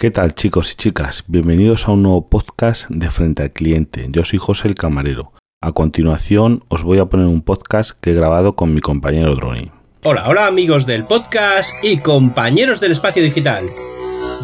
[0.00, 1.24] ¿Qué tal chicos y chicas?
[1.26, 4.06] Bienvenidos a un nuevo podcast de Frente al Cliente.
[4.08, 5.34] Yo soy José el Camarero.
[5.60, 9.70] A continuación os voy a poner un podcast que he grabado con mi compañero Droni.
[10.04, 13.66] Hola, hola amigos del podcast y compañeros del espacio digital.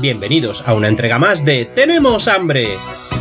[0.02, 2.68] Bienvenidos a una entrega más de Tenemos hambre,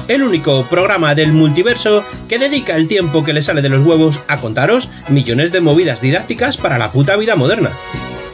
[0.09, 4.19] el único programa del multiverso que dedica el tiempo que le sale de los huevos
[4.27, 7.71] a contaros millones de movidas didácticas para la puta vida moderna.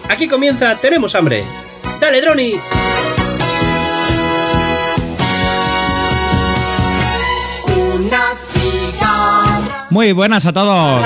[0.10, 1.44] Aquí comienza Tenemos hambre.
[2.00, 2.54] ¡Dale, Droni!
[9.92, 11.06] Muy buenas a todos.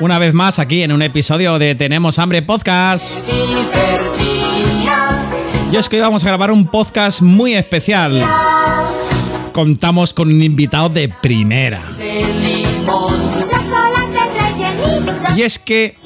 [0.00, 3.16] Una vez más aquí en un episodio de Tenemos Hambre Podcast.
[5.70, 8.20] Y es que hoy vamos a grabar un podcast muy especial.
[9.52, 11.82] Contamos con un invitado de primera.
[15.36, 15.96] Y es que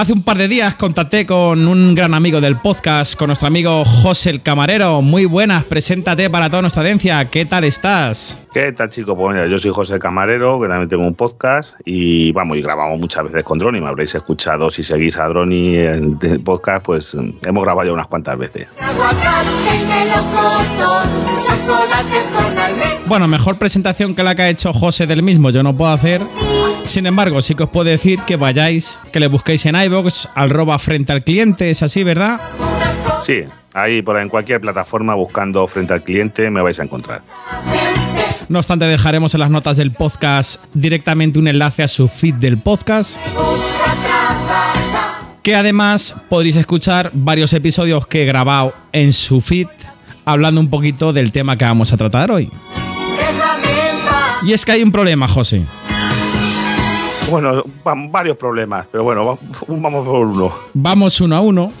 [0.00, 3.84] Hace un par de días contacté con un gran amigo del podcast, con nuestro amigo
[3.84, 5.02] José el Camarero.
[5.02, 7.22] Muy buenas, preséntate para toda nuestra audiencia.
[7.26, 8.42] ¿Qué tal estás?
[8.50, 9.14] ¿Qué tal, chicos?
[9.14, 12.62] Pues mira, yo soy José el Camarero, que también tengo un podcast y vamos, y
[12.62, 13.78] grabamos muchas veces con Droni.
[13.78, 18.06] Me habréis escuchado, si seguís a Droni en el podcast, pues hemos grabado ya unas
[18.06, 18.68] cuantas veces.
[23.06, 26.22] Bueno, mejor presentación que la que ha hecho José del mismo yo no puedo hacer.
[26.84, 30.50] Sin embargo, sí que os puedo decir que vayáis, que le busquéis en iVoox, al
[30.50, 32.40] roba frente al cliente, es así, ¿verdad?
[33.24, 37.22] Sí, ahí por ahí en cualquier plataforma buscando frente al cliente me vais a encontrar.
[38.48, 42.58] No obstante, dejaremos en las notas del podcast directamente un enlace a su feed del
[42.58, 43.18] podcast.
[45.42, 49.68] Que además podréis escuchar varios episodios que he grabado en su feed
[50.24, 52.50] hablando un poquito del tema que vamos a tratar hoy.
[54.42, 55.64] Y es que hay un problema, José.
[57.30, 57.62] Bueno,
[58.10, 60.52] varios problemas, pero bueno, vamos por uno.
[60.74, 61.72] Vamos uno a uno.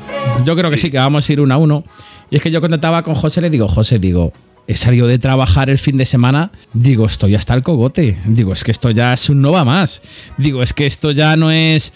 [0.44, 1.84] Yo creo que sí, que vamos a ir uno a uno.
[2.30, 4.32] Y es que yo contactaba con José, le digo, José, digo,
[4.68, 8.16] he salido de trabajar el fin de semana, digo, estoy hasta el cogote.
[8.26, 10.02] Digo, es que esto ya es un no va más.
[10.38, 11.92] Digo, es que esto ya no es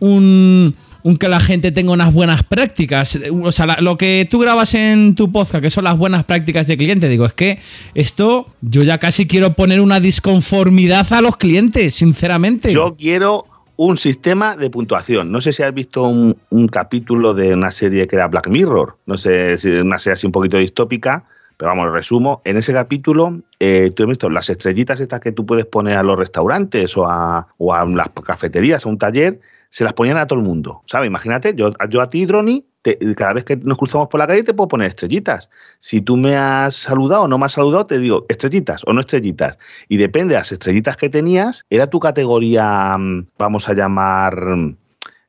[0.00, 0.74] un
[1.18, 3.18] que la gente tenga unas buenas prácticas.
[3.42, 6.76] O sea, lo que tú grabas en tu podcast, que son las buenas prácticas de
[6.76, 7.58] cliente, digo, es que
[7.94, 12.72] esto yo ya casi quiero poner una disconformidad a los clientes, sinceramente.
[12.72, 15.30] Yo quiero un sistema de puntuación.
[15.30, 16.36] No sé si has visto un,
[16.68, 20.32] capítulo de una serie que era Black Mirror, no sé si una serie así un
[20.32, 21.24] poquito distópica,
[21.56, 22.42] pero vamos, resumo.
[22.44, 26.02] En ese capítulo, eh, tú has visto las estrellitas estas que tú puedes poner a
[26.02, 29.40] los restaurantes o a, o a las cafeterías o un taller
[29.70, 31.06] se las ponían a todo el mundo, ¿sabes?
[31.08, 32.64] Imagínate, yo, a ti, Droni,
[33.16, 35.50] cada vez que nos cruzamos por la calle te puedo poner estrellitas.
[35.78, 39.00] Si tú me has saludado o no me has saludado, te digo estrellitas o no
[39.00, 39.58] estrellitas.
[39.88, 44.34] Y depende de las estrellitas que tenías, era tu categoría, mm, vamos a llamar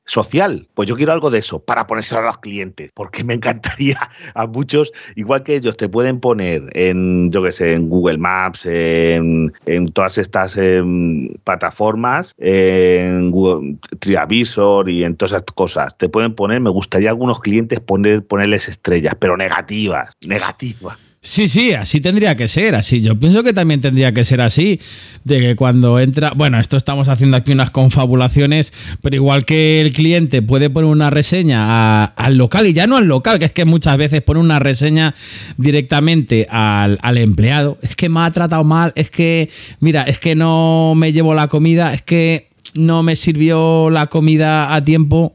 [0.10, 0.68] social.
[0.74, 4.48] Pues yo quiero algo de eso para ponérselo a los clientes, porque me encantaría a
[4.48, 9.54] muchos, igual que ellos te pueden poner en, yo qué sé, en Google Maps, en,
[9.94, 15.98] todas estas em, plataformas, en Triavisor y en todas esas cosas.
[15.98, 20.98] Te pueden poner, me gustaría a algunos clientes poner, ponerles estrellas, pero negativas, negativas.
[21.22, 23.02] Sí, sí, así tendría que ser, así.
[23.02, 24.80] Yo pienso que también tendría que ser así,
[25.26, 28.72] de que cuando entra, bueno, esto estamos haciendo aquí unas confabulaciones,
[29.02, 33.08] pero igual que el cliente puede poner una reseña al local, y ya no al
[33.08, 35.14] local, que es que muchas veces pone una reseña
[35.58, 39.50] directamente al, empleado, es que me ha tratado mal, es que,
[39.82, 44.74] mira, es que no me llevo la comida, es que no me sirvió la comida
[44.74, 45.34] a tiempo.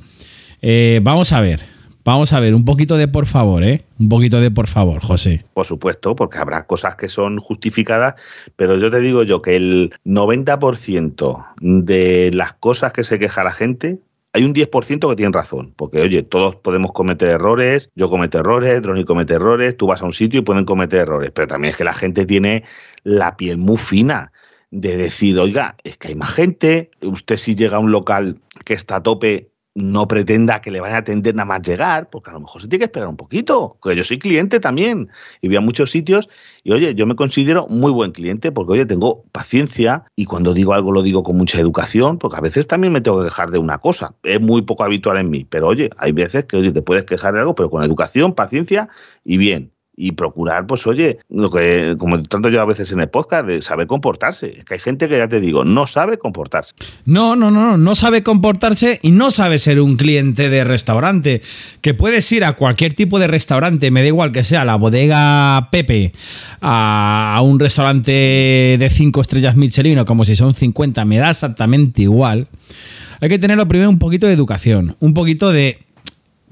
[0.62, 1.73] Eh, vamos a ver,
[2.04, 3.82] Vamos a ver, un poquito de por favor, ¿eh?
[3.98, 5.42] Un poquito de por favor, José.
[5.54, 8.15] Por supuesto, porque habrá cosas que son justificadas,
[8.56, 13.53] pero yo te digo yo que el 90% de las cosas que se queja la
[13.53, 14.00] gente,
[14.34, 18.82] hay un 10% que tiene razón, porque oye, todos podemos cometer errores, yo cometo errores,
[18.82, 21.76] Droni comete errores, tú vas a un sitio y pueden cometer errores, pero también es
[21.78, 22.64] que la gente tiene
[23.03, 24.31] la piel muy fina
[24.70, 28.75] de decir, oiga, es que hay más gente, usted si llega a un local que
[28.75, 32.35] está a tope no pretenda que le vaya a atender nada más llegar, porque a
[32.35, 35.09] lo mejor se tiene que esperar un poquito, porque yo soy cliente también
[35.41, 36.29] y voy a muchos sitios
[36.62, 40.75] y oye, yo me considero muy buen cliente porque oye, tengo paciencia y cuando digo
[40.75, 43.59] algo lo digo con mucha educación, porque a veces también me tengo que quejar de
[43.59, 46.82] una cosa, es muy poco habitual en mí, pero oye, hay veces que oye, te
[46.82, 48.88] puedes quejar de algo, pero con educación, paciencia
[49.25, 53.08] y bien y procurar, pues oye, lo que, como tanto yo a veces en el
[53.08, 54.58] podcast, de saber comportarse.
[54.58, 56.73] Es que hay gente que ya te digo, no sabe comportarse.
[57.05, 61.43] No, no, no, no sabe comportarse y no sabe ser un cliente de restaurante.
[61.81, 65.69] Que puedes ir a cualquier tipo de restaurante, me da igual que sea la bodega
[65.70, 66.12] Pepe,
[66.61, 72.49] a, un restaurante de 5 estrellas Michelin, como si son 50, me da exactamente igual.
[73.20, 75.79] Hay que tener lo primero un poquito de educación, un poquito de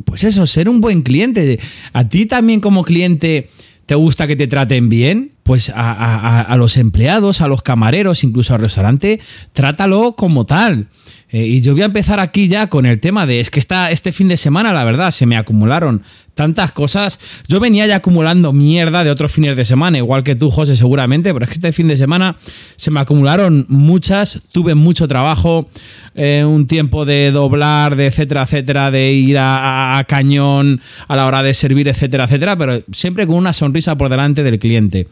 [0.04, 1.58] pues eso, ser un buen cliente.
[1.92, 3.48] A ti también como cliente
[3.86, 8.60] te gusta que te traten bien, pues a, los empleados, a los camareros, incluso al
[8.60, 9.20] restaurante,
[9.52, 10.88] trátalo como tal.
[11.30, 13.90] Eh, y yo voy a empezar aquí ya con el tema de, es que está
[13.90, 16.02] este fin de semana, la verdad, se me acumularon
[16.34, 17.18] tantas cosas.
[17.48, 21.32] Yo venía ya acumulando mierda de otros fines de semana, igual que tú, José, seguramente,
[21.32, 22.36] pero es que este fin de semana
[22.76, 25.68] se me acumularon muchas, tuve mucho trabajo,
[26.14, 31.42] eh, un tiempo de doblar, de etcétera, etcétera, de ir a, cañón a la hora
[31.42, 35.08] de servir, etcétera, etcétera, pero siempre con una sonrisa por delante del cliente.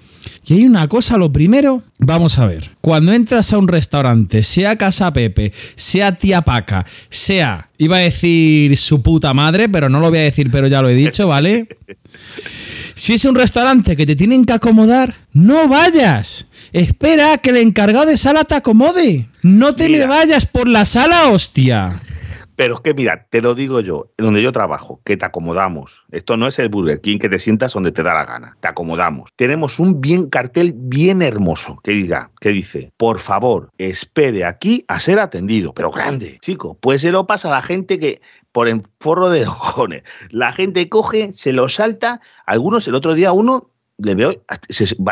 [0.46, 4.76] Y hay una cosa, lo primero, vamos a ver, cuando entras a un restaurante, sea
[4.76, 10.10] Casa Pepe, sea Tía Paca, sea Iba a decir su puta madre, pero no lo
[10.10, 11.66] voy a decir, pero ya lo he dicho, ¿vale?
[12.94, 16.44] Si es un restaurante que te tienen que acomodar, no vayas.
[16.74, 19.28] Espera que el encargado de sala te acomode.
[19.40, 21.98] No te me vayas por la sala, hostia.
[22.60, 26.04] Pero es que, mira, te lo digo yo, donde yo trabajo, que te acomodamos.
[26.12, 28.54] Esto no es el Burger King que te sientas donde te da la gana.
[28.60, 29.30] Te acomodamos.
[29.34, 35.00] Tenemos un bien cartel bien hermoso que diga, que dice, por favor, espere aquí a
[35.00, 35.72] ser atendido.
[35.72, 36.76] Pero grande, chico.
[36.78, 38.20] Pues se lo pasa a la gente que
[38.52, 40.02] por el forro de cojones.
[40.28, 42.20] La gente coge, se lo salta.
[42.44, 43.70] Algunos, el otro día uno
[44.02, 44.42] le veo,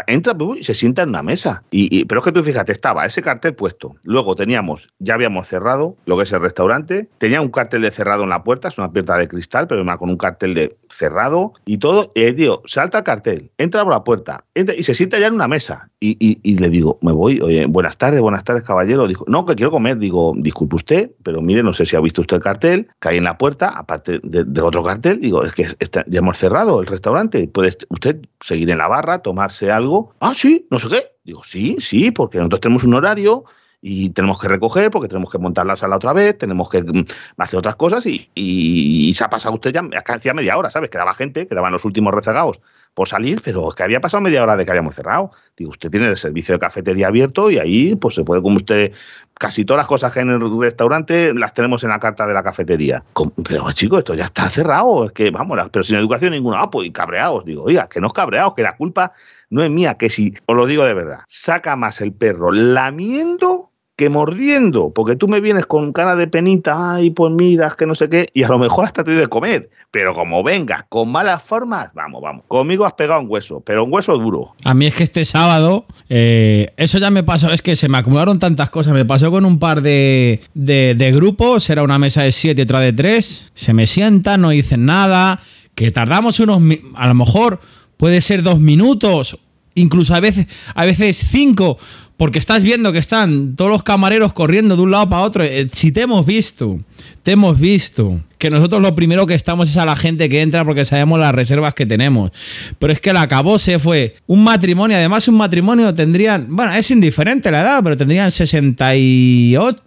[0.07, 1.63] entra y se sienta en una mesa.
[1.71, 3.97] Y, pero es que tú fíjate, estaba ese cartel puesto.
[4.05, 7.09] Luego teníamos, ya habíamos cerrado lo que es el restaurante.
[7.19, 10.11] Tenía un cartel de cerrado en la puerta, es una puerta de cristal, pero con
[10.11, 12.13] un cartel de cerrado y todo.
[12.15, 15.29] Y el tío salta el cartel, entra por la puerta entra, y se sienta ya
[15.29, 15.91] en una mesa.
[16.01, 19.07] Y, le digo, me voy, oye, buenas tardes, buenas tardes, caballero.
[19.07, 19.99] Dijo, no, que quiero comer.
[19.99, 23.17] Digo, disculpe usted, pero mire, no sé si ha visto usted el cartel, que hay
[23.19, 25.21] en la puerta, aparte del otro cartel.
[25.21, 25.65] Digo, es que
[26.07, 27.49] ya hemos cerrado el restaurante.
[27.49, 30.15] Puede usted seguir en la barra, tomarse algo.
[30.21, 31.07] Ah, sí, no sé qué.
[31.25, 33.45] Digo, sí, sí, porque nosotros tenemos un horario
[33.81, 37.05] y tenemos que recoger porque tenemos que montar la sala otra vez, tenemos que mm,
[37.37, 40.91] hacer otras cosas y, se ha pasado usted ya, hacía media hora, ¿sabes?
[40.91, 42.61] Quedaba gente, quedaban los últimos rezagados
[42.99, 45.31] por salir, pero es que había pasado media hora de que habíamos cerrado.
[45.57, 48.93] Digo, usted tiene el servicio de cafetería abierto y ahí pues se puede como usted
[49.35, 52.35] casi todas las cosas que hay en el restaurante las tenemos en la carta de
[52.35, 53.05] la cafetería.
[53.45, 56.89] Pero chicos, esto ya está cerrado, es que vamos, pero sin educación ninguna, ah, pues
[56.89, 57.45] y cabreados.
[57.45, 59.13] Digo, oiga, que no es cabreados, que la culpa
[59.49, 63.68] no es mía, que si, os lo digo de verdad, saca más el perro lamiendo
[63.99, 67.97] que mordiendo, porque tú me vienes con cara de penita, ay, pues miras que no
[67.97, 71.11] sé qué, y a lo mejor hasta te doy de comer, pero como vengas con
[71.11, 74.55] malas formas, vamos, vamos, conmigo has pegado un hueso, pero un hueso duro.
[74.63, 77.99] A mí es que este sábado, eh, eso ya me pasó, es que se me
[77.99, 82.31] acumularon tantas cosas, me pasó con un par de, de, grupos, era una mesa de
[82.31, 85.41] siete otra de tres, se me sientan, no dicen nada,
[85.75, 86.63] que tardamos unos,
[86.95, 87.59] a lo mejor
[87.97, 89.41] puede ser dos minutos,
[89.75, 90.47] incluso a veces,
[90.77, 91.79] a veces cinco,
[92.19, 95.45] porque estás viendo que están todos los camareros corriendo de un lado para otro.
[95.45, 96.81] Eh, si te hemos visto,
[97.23, 98.21] te hemos visto.
[98.39, 101.33] Que nosotros lo primero que estamos es a la gente que entra porque sabemos las
[101.33, 102.33] reservas que tenemos.
[102.81, 104.97] Pero es que la acabó se fue un matrimonio.
[104.97, 106.49] Además, un matrimonio tendrían.
[106.51, 109.81] Bueno, es indiferente la edad, pero tendrían 68.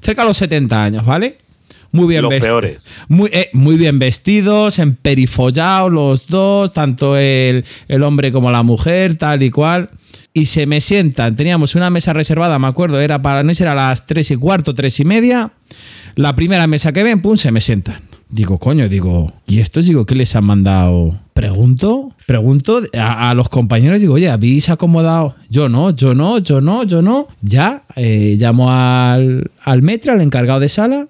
[0.00, 1.38] cerca de los 70 años, ¿vale?
[1.92, 2.64] Muy bien vestidos.
[3.06, 9.14] Muy, eh, muy bien vestidos, emperifollados los dos, tanto el, el hombre como la mujer,
[9.14, 9.88] tal y cual
[10.36, 11.34] y se me sientan.
[11.34, 14.74] Teníamos una mesa reservada, me acuerdo, era para no ser a las tres y cuarto,
[14.74, 15.52] tres y media.
[16.14, 18.02] La primera mesa que ven, pum, se me sientan.
[18.28, 21.18] Digo, coño, digo, ¿y estos digo qué les han mandado?
[21.32, 25.36] Pregunto, pregunto a, los compañeros, digo, oye, ¿habéis acomodado?
[25.48, 27.28] Yo no, yo no, yo no, yo no.
[27.40, 31.08] Ya, eh, llamo al, al metro, al encargado de sala.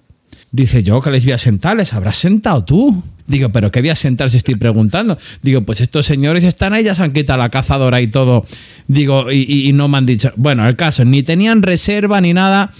[0.52, 3.02] Dice yo que les voy a sentar, les habrás sentado tú.
[3.26, 5.18] Digo, ¿pero qué voy a sentar si estoy preguntando?
[5.42, 8.44] Digo, pues estos señores están ahí, ya se han quitado la cazadora y todo.
[8.88, 10.32] Digo, y, no me han dicho.
[10.36, 12.70] Bueno, el caso, ni tenían reserva ni nada.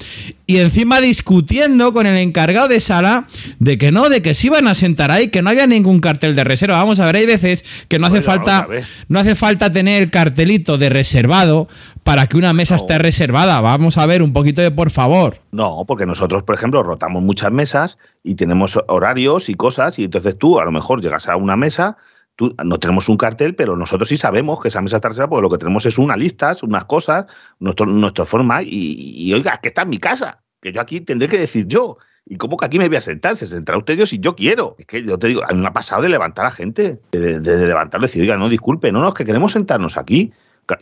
[0.47, 3.27] Y encima discutiendo con el encargado de sala
[3.59, 6.37] de que no, de que se iban a sentar ahí, que no había ningún cartel
[6.37, 6.77] de reserva.
[6.77, 8.69] Vamos a ver, hay veces que no hace falta,
[9.09, 11.67] no hace falta tener cartelito de reservado
[12.05, 13.61] para que una mesa esté reservada.
[13.61, 15.39] Vamos a ver un poquito de por favor.
[15.51, 20.36] No, porque nosotros, por ejemplo, rotamos muchas mesas y tenemos horarios y cosas, y entonces
[20.37, 21.97] tú a lo mejor llegas a una mesa,
[22.37, 25.43] tú, no tenemos un cartel, pero nosotros sí sabemos que esa mesa está reservada porque
[25.43, 27.27] lo que tenemos es una lista, unas cosas,
[27.59, 31.39] nuestro, nuestra forma, y, oiga, que está en mi casa, que yo aquí tendré que
[31.39, 31.99] decir yo.
[32.29, 33.37] ¿Y cómo que aquí me voy a sentar?
[33.37, 34.75] Se sentará usted yo si yo quiero.
[34.81, 37.39] Es que yo te digo, a mí me ha pasado de levantar a gente, de,
[37.39, 40.33] de y decir, oiga, no, disculpe, no, no, es que queremos sentarnos aquí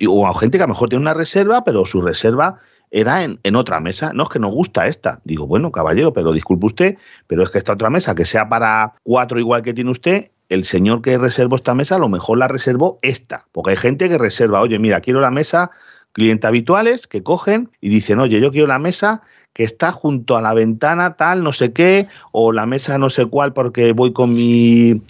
[0.09, 2.61] o a gente que a lo mejor tiene una reserva, pero su reserva
[2.95, 4.13] era en, otra mesa.
[4.15, 5.21] No es que nos gusta esta.
[5.25, 8.95] Digo, bueno, caballero, pero disculpe usted, pero es que esta otra mesa, que sea para
[9.03, 12.47] cuatro igual que tiene usted, el señor que reservó esta mesa a lo mejor la
[12.47, 13.47] reservó esta.
[13.51, 15.73] Porque hay gente que reserva, oye, mira, quiero la mesa,
[16.13, 19.23] clientes habituales que cogen y dicen, oye, yo quiero la mesa
[19.55, 23.27] que está junto a la ventana tal, no sé qué, o la mesa no sé
[23.27, 25.03] cuál porque voy con mi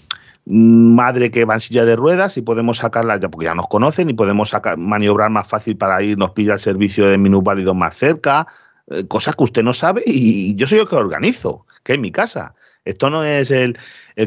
[0.46, 4.10] madre que va en silla de ruedas y podemos sacarla, ya porque ya nos conocen
[4.10, 7.74] y podemos sacar, maniobrar más fácil para ir, nos pilla el servicio de menús válidos
[7.74, 8.46] más cerca,
[8.88, 12.12] eh, cosas que usted no sabe y yo soy el que organizo, que es mi
[12.12, 12.54] casa.
[12.84, 13.78] Esto no es el,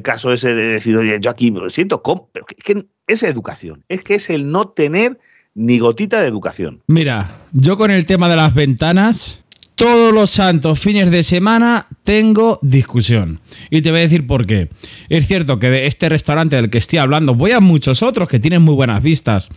[0.01, 2.29] caso ese de decir, oye, yo aquí me siento, ¿cómo?
[2.33, 5.19] Pero es que es educación, es que es el no tener
[5.53, 6.81] ni gotita de educación.
[6.87, 9.43] Mira, yo con el tema de las ventanas,
[9.77, 13.39] todos los santos fines de semana tengo discusión.
[13.69, 14.69] Y te voy a decir por qué.
[15.07, 18.39] Es cierto que de este restaurante del que estoy hablando, voy a muchos otros que
[18.39, 19.49] tienen muy buenas vistas,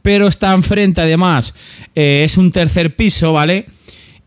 [0.00, 1.54] pero está enfrente además,
[1.94, 3.66] eh, es un tercer piso, ¿vale?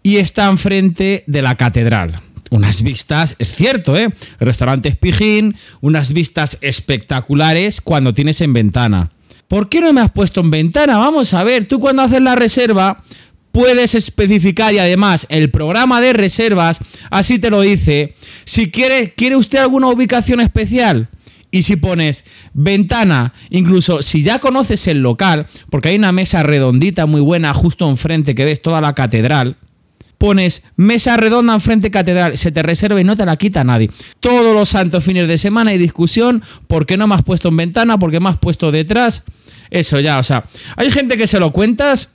[0.04, 2.22] Y está enfrente de la catedral
[2.52, 4.10] unas vistas, es cierto, ¿eh?
[4.38, 9.10] Restaurante Espijín, unas vistas espectaculares cuando tienes en ventana.
[9.48, 10.98] ¿Por qué no me has puesto en ventana?
[10.98, 13.06] Vamos a ver, tú cuando haces la reserva
[13.52, 16.80] puedes especificar y además el programa de reservas
[17.10, 18.16] así te lo dice.
[18.46, 21.10] Si quiere, quiere usted alguna ubicación especial
[21.52, 27.06] y si pones ventana, incluso si ya conoces el local, porque hay una mesa redondita
[27.06, 29.58] muy buena justo enfrente que ves toda la catedral,
[30.18, 33.90] pones mesa redonda enfrente catedral, se te reserva y no te la quita nadie.
[34.20, 37.58] Todos los santos fines de semana hay discusión, ¿por qué no me has puesto en
[37.58, 38.00] ventana?
[38.00, 39.24] ¿Por qué me has puesto detrás?
[39.70, 40.46] Eso ya, o sea,
[40.78, 42.14] hay gente que se lo cuentas.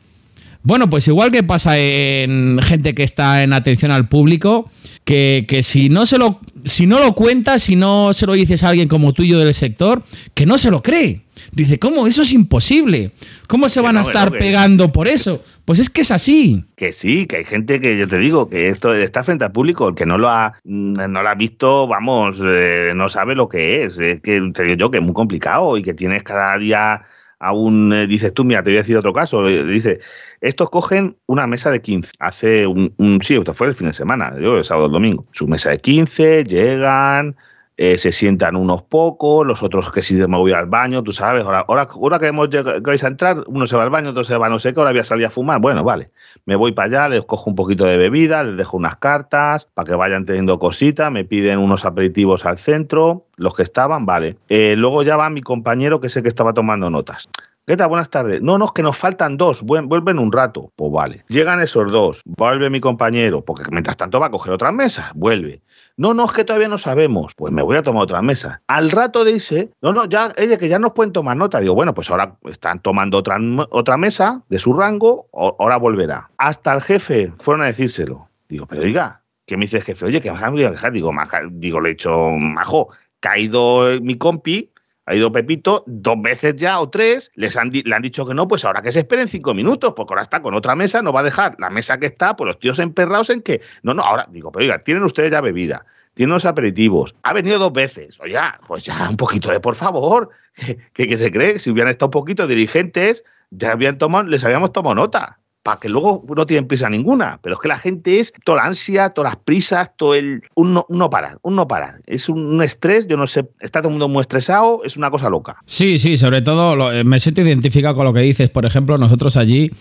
[0.66, 4.68] Bueno, pues igual que pasa en gente que está en atención al público,
[5.04, 8.70] que, si no se lo, si no lo cuentas, si no se lo dices a
[8.70, 10.02] alguien como tú y yo del sector,
[10.34, 11.20] que no se lo cree.
[11.52, 12.08] Dice, ¿cómo?
[12.08, 13.12] Eso es imposible.
[13.46, 15.44] ¿Cómo se van a estar pegando por eso?
[15.64, 16.64] Pues es que es así.
[16.74, 19.90] Que sí, que hay gente que yo te digo que esto está frente al público,
[19.90, 23.84] el que no lo ha, no lo ha visto, vamos, eh, no sabe lo que
[23.84, 23.98] es.
[23.98, 27.04] Es que te digo yo que es muy complicado y que tienes cada día
[27.38, 30.00] aún eh, dices tú, mira, te voy a decir otro caso, eh, dice,
[30.40, 34.34] estos cogen una mesa de 15, hace un, sí, esto fue el fin de semana,
[34.40, 37.36] yo el sábado el domingo, su mesa de 15, llegan,
[37.78, 41.44] eh, se sientan unos pocos, los otros que si me voy al baño, tú sabes,
[41.44, 44.36] ahora, ahora, que, hemos, que vais a entrar, uno se va al baño, otro se
[44.36, 46.10] va no sé qué, ahora voy a salir a fumar, bueno, vale,
[46.46, 49.86] me voy para allá, les cojo un poquito de bebida, les dejo unas cartas para
[49.86, 54.38] que vayan teniendo cositas, me piden unos aperitivos al centro, los que estaban, vale.
[54.48, 57.28] Eh, luego ya va mi compañero que sé que estaba tomando notas.
[57.68, 57.88] ¿Qué tal?
[57.88, 58.40] Buenas tardes.
[58.42, 59.60] No, no, es que nos faltan dos.
[59.62, 60.70] Vuelven un rato.
[60.76, 61.24] Pues vale.
[61.26, 62.22] Llegan esos dos.
[62.24, 65.10] Vuelve mi compañero, porque mientras tanto va a coger otra mesa.
[65.16, 65.62] Vuelve.
[65.96, 67.34] No, no, es que todavía no sabemos.
[67.34, 68.62] Pues me voy a tomar otra mesa.
[68.68, 71.58] Al rato dice, no, no, ya, ella que ya nos pueden tomar nota.
[71.58, 73.36] Digo, bueno, pues ahora están tomando otra,
[73.70, 76.30] otra mesa de su rango, ahora volverá.
[76.38, 78.28] Hasta el jefe fueron a decírselo.
[78.48, 80.06] Digo, pero oiga, ¿qué me dice el jefe?
[80.06, 80.92] Oye, que vas a dejar.
[80.92, 81.10] Digo,
[81.50, 84.70] digo, le he dicho, majo, caído mi compi,
[85.06, 88.48] ha ido Pepito dos veces ya o tres, les han le han dicho que no,
[88.48, 91.20] pues ahora que se esperen cinco minutos, porque ahora está con otra mesa, no va
[91.20, 94.26] a dejar la mesa que está, pues los tíos emperrados en que, no, no, ahora
[94.30, 98.60] digo, pero oiga, tienen ustedes ya bebida, tienen los aperitivos, ha venido dos veces, oiga,
[98.66, 100.30] pues ya un poquito de por favor,
[100.92, 104.96] que, se cree, si hubieran estado un poquito dirigentes, ya habían tomado, les habíamos tomado
[104.96, 107.40] nota para que luego no tienen prisa ninguna.
[107.42, 110.44] Pero es que la gente es toda la ansia, todas las prisas, todo el.
[110.54, 112.02] Un no, un no parar, un no parar.
[112.06, 115.28] Es un, estrés, yo no sé, está todo el mundo muy estresado, es una cosa
[115.28, 115.56] loca.
[115.66, 118.48] Sí, sí, sobre todo eh, me siento identificado con lo que dices.
[118.48, 119.72] Por ejemplo, nosotros allí.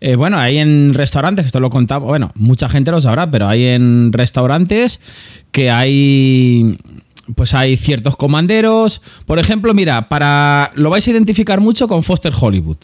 [0.00, 3.64] Eh, bueno, hay en restaurantes, esto lo contamos, bueno, mucha gente lo sabrá, pero hay
[3.64, 5.00] en restaurantes
[5.50, 6.78] que hay
[7.34, 9.02] pues hay ciertos comanderos.
[9.26, 12.78] Por ejemplo, mira, para lo vais a identificar mucho con Foster Hollywood.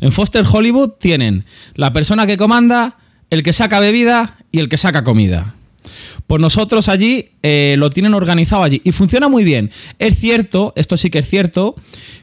[0.00, 2.96] En Foster Hollywood tienen la persona que comanda,
[3.30, 5.54] el que saca bebida y el que saca comida.
[6.26, 9.70] Pues nosotros allí eh, lo tienen organizado allí y funciona muy bien.
[9.98, 11.74] Es cierto, esto sí que es cierto,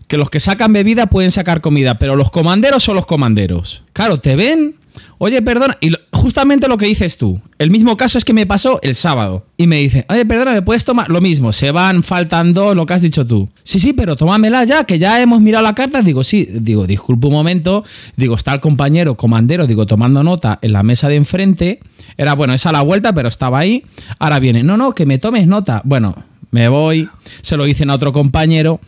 [0.07, 3.83] que los que sacan bebida pueden sacar comida, pero los comanderos son los comanderos.
[3.93, 4.75] Claro, te ven
[5.17, 8.79] Oye, perdona, y justamente lo que dices tú, el mismo caso es que me pasó
[8.81, 9.45] el sábado.
[9.57, 11.09] Y me dice, oye, perdona, ¿me puedes tomar?
[11.09, 13.49] Lo mismo, se van faltando lo que has dicho tú.
[13.63, 16.01] Sí, sí, pero tómamela ya, que ya hemos mirado la carta.
[16.01, 17.83] Digo, sí, digo, disculpa un momento.
[18.17, 21.79] Digo, está el compañero comandero, digo, tomando nota en la mesa de enfrente.
[22.17, 23.85] Era, bueno, es a la vuelta, pero estaba ahí.
[24.19, 25.81] Ahora viene, no, no, que me tomes nota.
[25.85, 26.15] Bueno,
[26.51, 27.09] me voy,
[27.41, 28.79] se lo dicen a otro compañero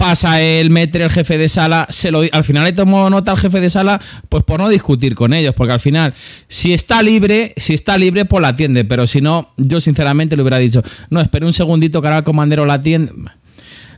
[0.00, 3.36] pasa el metre, el jefe de sala, se lo, al final le tomó nota al
[3.36, 6.14] jefe de sala, pues por no discutir con ellos, porque al final,
[6.48, 10.42] si está libre, si está libre, pues la atiende, pero si no, yo sinceramente le
[10.42, 13.12] hubiera dicho, no, espere un segundito que ahora el comandero la atiende.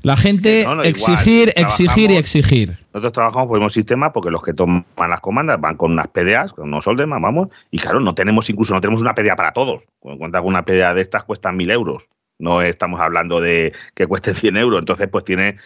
[0.02, 2.72] La gente exigir, exigir y exigir.
[2.92, 6.08] Nosotros trabajamos por el mismo sistema porque los que toman las comandas van con unas
[6.08, 9.52] PDAs, con unos soldemas, vamos, y claro, no tenemos incluso, no tenemos una PDA para
[9.52, 9.84] todos.
[10.00, 12.08] Cuando con una PDA de estas cuesta mil euros
[12.42, 15.56] no estamos hablando de que cueste 100 euros, entonces pues tiene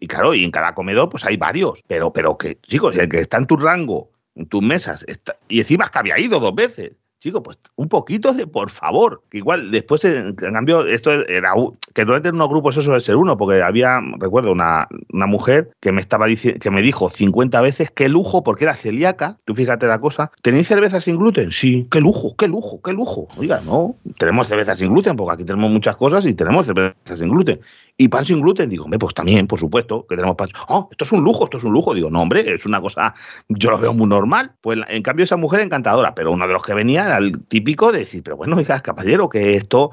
[0.00, 3.18] y claro, y en cada comedor pues hay varios, pero, pero que chicos, el que
[3.18, 5.04] está en tu rango, en tus mesas,
[5.48, 6.92] y encima que había ido dos veces,
[7.24, 9.22] Chico, pues un poquito de por favor.
[9.32, 11.54] Igual después, en cambio, esto era
[11.94, 15.90] que durante unos grupos eso suele ser uno, porque había, recuerdo, una, una mujer que
[15.90, 19.38] me estaba diciendo, que me dijo 50 veces qué lujo, porque era celíaca.
[19.46, 20.32] Tú fíjate la cosa.
[20.42, 21.50] ¿Tenéis cerveza sin gluten?
[21.50, 23.26] Sí, qué lujo, qué lujo, qué lujo.
[23.38, 27.30] Oiga, no, tenemos cerveza sin gluten, porque aquí tenemos muchas cosas y tenemos cerveza sin
[27.30, 27.58] gluten.
[27.96, 30.48] Y pan sin gluten, digo, pues también, por supuesto, que tenemos pan.
[30.68, 31.94] Oh, esto es un lujo, esto es un lujo.
[31.94, 33.14] Digo, no, hombre, es una cosa,
[33.48, 34.52] yo lo veo muy normal.
[34.60, 37.92] Pues en cambio, esa mujer encantadora, pero uno de los que venía era el típico
[37.92, 39.92] de decir, pero bueno, oiga, caballero, que esto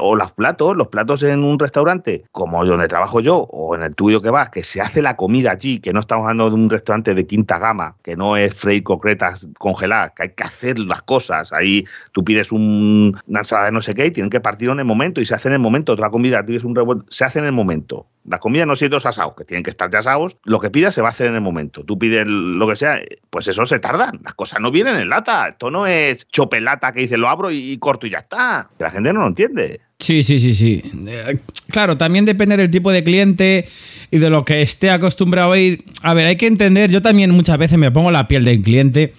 [0.00, 3.94] o los platos, los platos en un restaurante, como donde trabajo yo, o en el
[3.94, 6.70] tuyo que vas, que se hace la comida allí, que no estamos hablando de un
[6.70, 11.02] restaurante de quinta gama, que no es frey concretas congeladas, que hay que hacer las
[11.02, 11.52] cosas.
[11.52, 14.78] Ahí tú pides un, una ensalada de no sé qué y tienen que partir en
[14.78, 15.92] el momento y se hace en el momento.
[15.92, 18.06] Otra comida, tienes un revuelto, se hace en el momento.
[18.28, 20.36] La comida no siete dos asados, que tienen que estar ya asados.
[20.44, 21.84] Lo que pidas se va a hacer en el momento.
[21.84, 24.20] Tú pides lo que sea, pues eso se tardan.
[24.22, 25.48] Las cosas no vienen en lata.
[25.48, 28.70] Esto no es chopelata que dice lo abro y, corto y ya está.
[28.78, 29.80] La gente no lo entiende.
[29.98, 30.82] Sí, sí, sí, sí.
[31.06, 31.38] Eh,
[31.70, 33.68] claro, también depende del tipo de cliente
[34.10, 35.84] y de lo que esté acostumbrado a ir.
[36.02, 39.14] A ver, hay que entender, yo también muchas veces me pongo la piel del cliente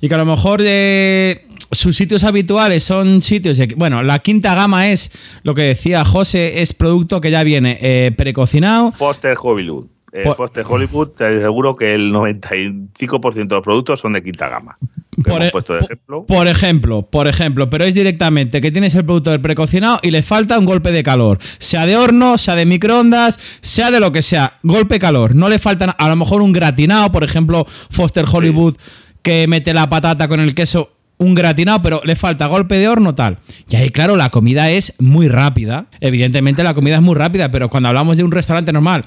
[0.00, 4.54] y que a lo mejor eh, sus sitios habituales son sitios de, bueno, la quinta
[4.54, 5.10] gama es
[5.42, 8.92] lo que decía José, es producto que ya viene eh, precocinado.
[8.92, 9.86] Foster Hollywood.
[10.12, 14.76] Eh, Foster Hollywood, te aseguro que el 95% de los productos son de quinta gama.
[15.24, 16.26] Por, e- ejemplo.
[16.26, 20.22] por ejemplo, por ejemplo, pero es directamente que tienes el producto del precocinado y le
[20.22, 24.20] falta un golpe de calor, sea de horno, sea de microondas, sea de lo que
[24.20, 28.76] sea, golpe calor, no le falta a lo mejor un gratinado, por ejemplo, Foster Hollywood
[29.22, 30.90] que mete la patata con el queso
[31.22, 33.38] un gratinado, pero le falta golpe de horno tal.
[33.68, 35.86] Y ahí, claro, la comida es muy rápida.
[36.00, 39.04] Evidentemente la comida es muy rápida, pero cuando hablamos de un restaurante normal,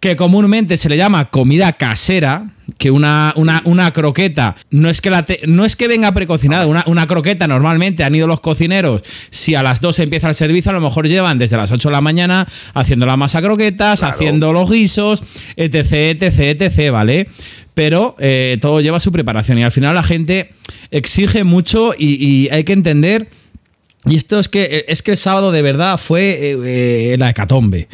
[0.00, 5.24] que comúnmente se le llama comida casera, que una, una, croqueta no es que, la
[5.46, 9.62] no es que venga precocinada, una, una, croqueta normalmente han ido los cocineros, si a
[9.62, 12.46] las 2 empieza el servicio, a lo mejor llevan desde las 8 de la mañana
[12.74, 15.22] haciendo la masa croquetas, haciendo los guisos,
[15.56, 17.28] etc, etc, etc, ¿vale?
[17.78, 20.50] Pero eh, todo lleva su preparación y al final la gente
[20.90, 23.28] exige mucho y hay que entender
[24.08, 27.88] y esto es que, es que el sábado de verdad fue eh, eh, la hecatombe.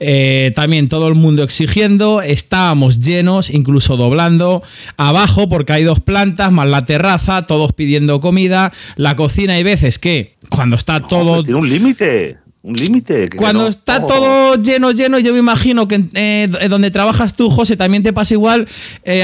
[0.00, 4.62] Eh, también todo el mundo exigiendo, estábamos llenos, incluso doblando
[4.96, 8.72] abajo porque hay dos plantas, más la terraza, todos pidiendo comida.
[8.96, 11.42] La cocina hay veces que cuando está todo...
[11.42, 13.30] Tiene un límite un límite.
[13.30, 18.12] Cuando está todo lleno, lleno, yo me imagino que donde trabajas tú, José, también te
[18.12, 18.68] pasa igual.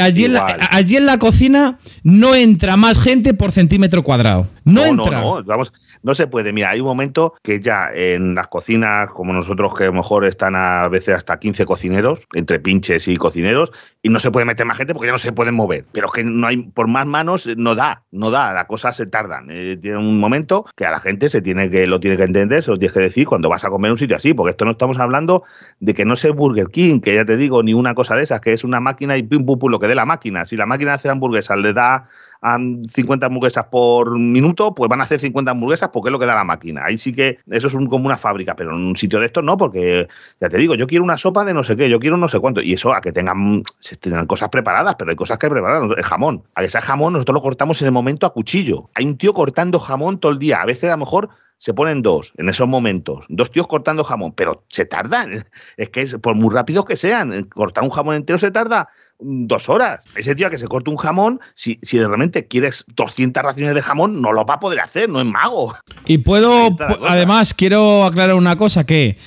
[0.00, 4.48] allí, En la, allí en la cocina no entra más gente por centímetro cuadrado.
[4.64, 5.20] No, entra.
[5.20, 5.72] No, no, vamos,
[6.04, 6.52] no se puede.
[6.52, 10.26] Mira, hay un momento que ya en las cocinas, como nosotros, que a lo mejor
[10.26, 14.66] están a veces hasta 15 cocineros, entre pinches y cocineros, y no se puede meter
[14.66, 15.86] más gente porque ya no se pueden mover.
[15.92, 19.06] Pero es que no hay, por más manos, no da, no da, las cosas se
[19.06, 19.48] tardan.
[19.50, 22.62] Eh, tiene un momento que a la gente se tiene que, lo tiene que entender,
[22.62, 24.72] se lo tienes que decir cuando vas a comer un sitio así, porque esto no
[24.72, 25.44] estamos hablando
[25.80, 28.42] de que no sea Burger King, que ya te digo, ni una cosa de esas,
[28.42, 30.44] que es una máquina y pim pum pum lo que dé la máquina.
[30.44, 32.10] Si la máquina hace hamburguesas le da
[32.44, 36.34] 50 hamburguesas por minuto, pues van a hacer 50 hamburguesas porque es lo que da
[36.34, 36.84] la máquina.
[36.84, 39.56] Ahí sí que eso es como una fábrica, pero en un sitio de estos no,
[39.56, 40.08] porque
[40.40, 42.40] ya te digo, yo quiero una sopa de no sé qué, yo quiero no sé
[42.40, 42.60] cuánto.
[42.60, 45.82] Y eso a que tengan, se tengan cosas preparadas, pero hay cosas que preparar.
[45.96, 48.90] El jamón, a que sea jamón, nosotros lo cortamos en el momento a cuchillo.
[48.94, 50.60] Hay un tío cortando jamón todo el día.
[50.60, 54.32] A veces a lo mejor se ponen dos en esos momentos, dos tíos cortando jamón,
[54.32, 55.46] pero se tardan.
[55.78, 59.68] Es que es, por muy rápidos que sean, cortar un jamón entero se tarda dos
[59.68, 60.00] horas.
[60.16, 63.82] Ese tío que se corta un jamón, si, si de repente quieres 200 raciones de
[63.82, 65.74] jamón, no lo va a poder hacer, no es mago.
[66.06, 66.76] Y puedo,
[67.08, 69.18] además, quiero aclarar una cosa, que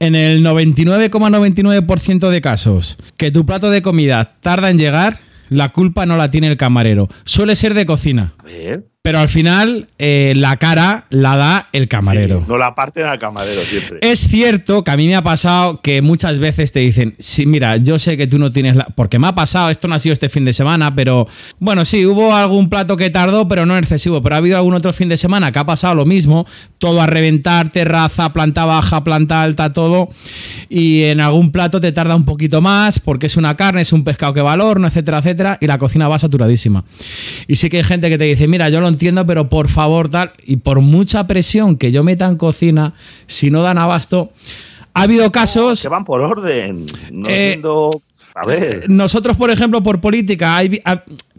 [0.00, 6.06] en el 99,99% de casos que tu plato de comida tarda en llegar, la culpa
[6.06, 7.08] no la tiene el camarero.
[7.24, 8.34] Suele ser de cocina.
[8.38, 8.93] A ver.
[9.06, 12.42] Pero al final eh, la cara la da el camarero.
[12.48, 13.98] no la parten al camarero siempre.
[14.00, 17.76] Es cierto que a mí me ha pasado que muchas veces te dicen, sí, mira,
[17.76, 18.86] yo sé que tú no tienes la...
[18.86, 22.06] Porque me ha pasado, esto no ha sido este fin de semana, pero bueno, sí,
[22.06, 24.22] hubo algún plato que tardó, pero no excesivo.
[24.22, 26.46] Pero ha habido algún otro fin de semana que ha pasado lo mismo,
[26.78, 30.08] todo a reventar, terraza, planta baja, planta alta, todo.
[30.70, 34.02] Y en algún plato te tarda un poquito más porque es una carne, es un
[34.02, 36.86] pescado que va al horno, etcétera, etcétera, y la cocina va saturadísima.
[37.46, 40.08] Y sí que hay gente que te dice, mira, yo lo entiendo, pero por favor,
[40.08, 40.32] tal.
[40.44, 42.94] Y por mucha presión que yo meta en cocina,
[43.26, 44.32] si no dan abasto.
[44.94, 45.82] Ha habido casos.
[45.82, 46.86] que van por orden.
[47.12, 47.60] No eh,
[48.34, 48.62] A ver.
[48.62, 50.80] Eh, nosotros, por ejemplo, por política, hay,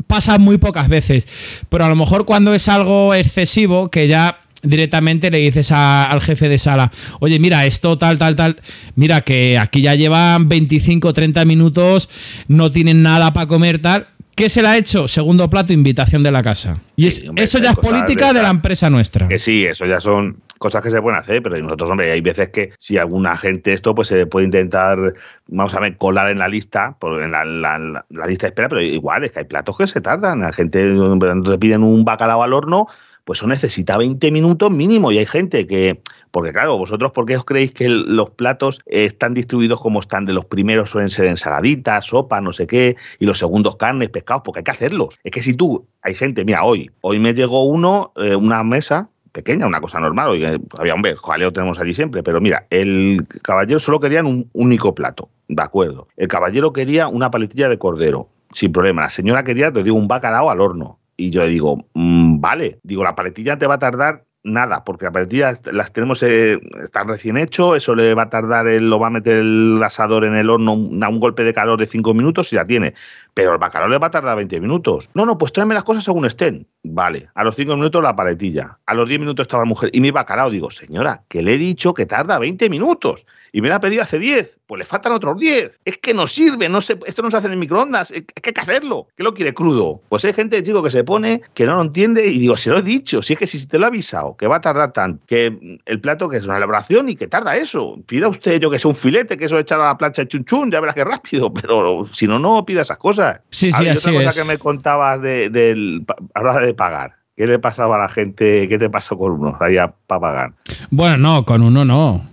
[0.07, 1.27] pasa muy pocas veces.
[1.69, 6.49] Pero a lo mejor cuando es algo excesivo, que ya directamente le dices al jefe
[6.49, 8.61] de sala, oye, mira, esto tal, tal, tal,
[8.95, 12.09] mira que aquí ya llevan 25, 30 minutos,
[12.47, 15.07] no tienen nada para comer tal, ¿Qué se le ha hecho?
[15.07, 16.77] Segundo plato, invitación de la casa.
[16.95, 19.27] Y Sí, es- hombre, eso ya es política de de la empresa nuestra.
[19.27, 22.49] Que sí, eso ya son cosas que se pueden hacer, pero nosotros, hombre, hay veces
[22.49, 25.13] que si alguna gente esto, pues se puede intentar,
[25.47, 29.23] vamos a ver, colar en la lista, en la, la- lista de espera, pero igual
[29.23, 30.39] es que hay platos que se tardan.
[30.41, 30.81] La gente
[31.19, 32.87] cuando te piden un bacalao al horno,
[33.25, 35.99] pues eso necesita 20 minutos mínimo y hay gente que,
[36.31, 40.25] porque claro, vosotros, ¿por qué os creéis que los platos eh, están distribuidos como están?
[40.25, 44.43] De los primeros suelen ser ensaladitas, sopa, no sé qué, y los segundos carnes, pescados,
[44.45, 45.19] porque hay que hacerlos.
[45.23, 49.09] Es que si tú, hay gente, mira, hoy, hoy me llegó uno, eh, una mesa
[49.31, 53.25] pequeña, una cosa normal, oye, había un ver, jaleo tenemos allí siempre, pero mira, el
[53.41, 56.07] caballero solo querían un único plato, de acuerdo.
[56.15, 59.01] El caballero quería una paletilla de cordero, sin problema.
[59.01, 60.99] La señora quería, te digo, un bacalao al horno.
[61.17, 65.11] Y yo digo, mm, vale, digo, la paletilla te va a tardar nada, porque la
[65.11, 69.07] paletilla las tenemos, eh, están recién hecho, eso le va a tardar, él lo va
[69.07, 72.53] a meter el asador en el horno, a un golpe de calor de 5 minutos
[72.53, 72.93] y la tiene.
[73.33, 75.09] Pero el bacalao le va a tardar 20 minutos.
[75.13, 76.67] No, no, pues tráeme las cosas según estén.
[76.83, 79.99] Vale, a los 5 minutos la paletilla, a los 10 minutos estaba la mujer y
[79.99, 83.77] mi bacalao, digo, señora, que le he dicho que tarda 20 minutos y me la
[83.77, 85.71] ha pedido hace 10, pues le faltan otros 10.
[85.85, 88.49] Es que no sirve, no se, esto no se hace en el microondas, es que
[88.49, 89.07] hay que hacerlo.
[89.15, 90.01] ¿Qué lo quiere crudo?
[90.09, 92.79] Pues hay gente, chico, que se pone, que no lo entiende y digo, se lo
[92.79, 95.23] he dicho, si es que si te lo he avisado, que va a tardar tanto,
[95.27, 97.95] que el plato que es una elaboración y que tarda eso.
[98.07, 100.45] Pida usted, yo que sé, un filete, que eso echar a la plancha de chun
[100.45, 103.41] chun, ya verás que rápido, pero si no, no pida esas cosas.
[103.49, 104.27] Sí, A sí, ver, así otra es.
[104.27, 107.15] cosa que me contabas de, del, ahora de pagar.
[107.35, 108.67] ¿Qué le pasaba a la gente?
[108.69, 110.53] ¿Qué te pasó con uno allá para pagar?
[110.89, 112.29] Bueno, no, con uno no.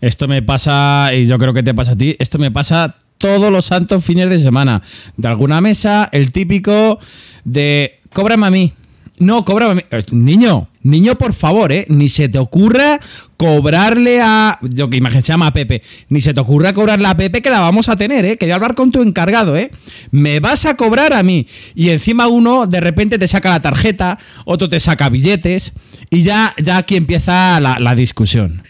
[0.00, 3.50] Esto me pasa, y yo creo que te pasa a ti, esto me pasa todos
[3.50, 4.82] los santos fines de semana.
[5.16, 6.98] De alguna mesa, el típico
[7.44, 8.72] de cóbrame a mí.
[9.18, 9.82] No, cóbrame a mí.
[9.90, 11.86] Eh, Niño, niño, por favor, ¿eh?
[11.88, 13.00] Ni se te ocurra
[13.38, 14.58] cobrarle a.
[14.60, 15.82] Yo que imagino se llama Pepe.
[16.10, 18.36] Ni se te ocurra cobrarle a Pepe que la vamos a tener, ¿eh?
[18.36, 19.70] Que voy a hablar con tu encargado, ¿eh?
[20.10, 21.46] Me vas a cobrar a mí.
[21.74, 25.72] Y encima uno de repente te saca la tarjeta, otro te saca billetes.
[26.10, 28.62] Y ya, ya aquí empieza la discusión.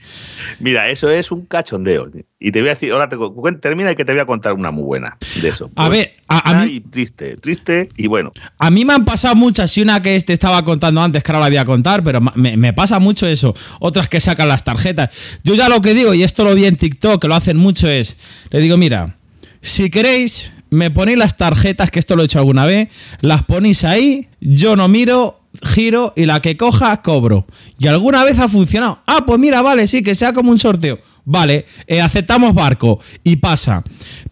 [0.60, 2.10] Mira, eso es un cachondeo.
[2.38, 3.16] Y te voy a decir, ahora te,
[3.60, 5.70] termina y que te voy a contar una muy buena de eso.
[5.76, 8.32] A ver, a- mí- triste, triste y bueno.
[8.58, 11.44] A mí me han pasado muchas, y una que te estaba contando antes, que ahora
[11.44, 13.54] la voy a contar, pero me, me pasa mucho eso.
[13.80, 15.10] Otras que sacan las tarjetas.
[15.44, 17.88] Yo ya lo que digo, y esto lo vi en TikTok, que lo hacen mucho,
[17.88, 18.16] es,
[18.50, 19.16] le digo, mira,
[19.62, 22.88] si queréis, me ponéis las tarjetas, que esto lo he hecho alguna vez,
[23.20, 27.46] las ponéis ahí, yo no miro, giro y la que coja, cobro.
[27.78, 29.00] Y alguna vez ha funcionado.
[29.06, 30.98] Ah, pues mira, vale, sí, que sea como un sorteo.
[31.24, 33.82] Vale, eh, aceptamos barco y pasa.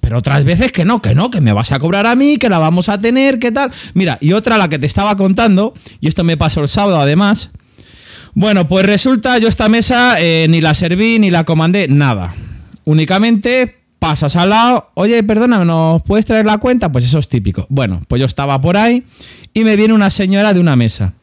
[0.00, 2.48] Pero otras veces que no, que no, que me vas a cobrar a mí, que
[2.48, 3.72] la vamos a tener, que tal.
[3.94, 7.50] Mira, y otra la que te estaba contando, y esto me pasó el sábado además.
[8.34, 12.34] Bueno, pues resulta, yo esta mesa eh, ni la serví ni la comandé, nada.
[12.84, 16.92] Únicamente pasas al lado, oye, perdona, ¿nos puedes traer la cuenta?
[16.92, 17.64] Pues eso es típico.
[17.70, 19.02] Bueno, pues yo estaba por ahí
[19.54, 21.14] y me viene una señora de una mesa.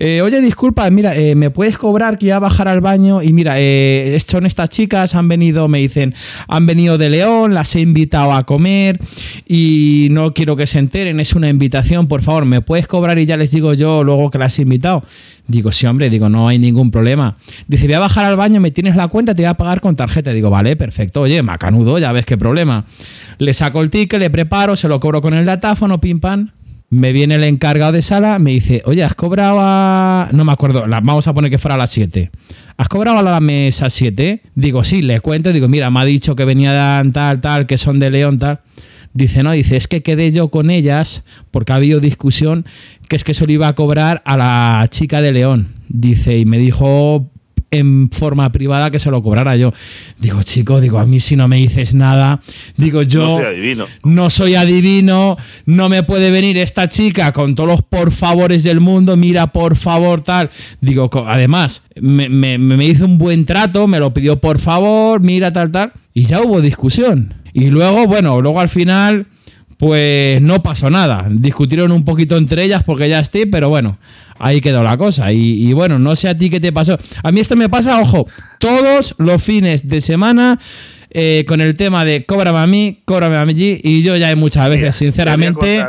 [0.00, 3.20] Eh, oye, disculpa, mira, eh, ¿me puedes cobrar que ya bajar al baño?
[3.20, 6.14] Y mira, eh, son estas chicas, han venido, me dicen,
[6.46, 9.00] han venido de León, las he invitado a comer
[9.44, 13.26] y no quiero que se enteren, es una invitación, por favor, ¿me puedes cobrar y
[13.26, 15.02] ya les digo yo luego que las he invitado?
[15.48, 17.36] Digo, sí, hombre, digo, no hay ningún problema.
[17.66, 19.96] Dice, voy a bajar al baño, me tienes la cuenta, te voy a pagar con
[19.96, 20.32] tarjeta.
[20.32, 22.84] Digo, vale, perfecto, oye, macanudo, ya ves qué problema.
[23.38, 26.50] Le saco el ticket, le preparo, se lo cobro con el datáfono, pim pam.
[26.90, 30.30] Me viene el encargado de sala, me dice, oye, ¿has cobrado a...?
[30.32, 32.30] No me acuerdo, vamos a poner que fuera a las 7.
[32.78, 34.40] ¿Has cobrado a la mesa 7?
[34.54, 37.98] Digo, sí, le cuento, digo, mira, me ha dicho que venían tal, tal, que son
[37.98, 38.60] de León, tal.
[39.12, 42.64] Dice, no, dice, es que quedé yo con ellas porque ha habido discusión
[43.08, 45.74] que es que se lo iba a cobrar a la chica de León.
[45.88, 47.30] Dice, y me dijo
[47.70, 49.72] en forma privada que se lo cobrara yo.
[50.18, 52.40] Digo, chico, digo, a mí si no me dices nada,
[52.76, 53.86] digo, yo No soy adivino.
[54.04, 58.80] no soy adivino, no me puede venir esta chica con todos los por favores del
[58.80, 60.50] mundo, mira, por favor, tal.
[60.80, 65.52] Digo, además, me, me- me hizo un buen trato, me lo pidió por favor, mira,
[65.52, 65.92] tal, tal.
[66.14, 67.34] Y ya hubo discusión.
[67.52, 69.26] Y luego, bueno, luego al final,
[69.76, 71.28] pues no pasó nada.
[71.30, 73.98] Discutieron un poquito entre ellas porque ya estoy, pero bueno,
[74.38, 75.32] ahí quedó la cosa.
[75.32, 76.96] Y, y bueno, no sé a ti qué te pasó.
[77.22, 78.26] A mí esto me pasa, ojo,
[78.58, 80.58] todos los fines de semana.
[81.10, 84.36] eh, con el tema de cóbrame a mí, cóbrame a mí, y yo ya hay
[84.36, 85.82] muchas veces, sinceramente,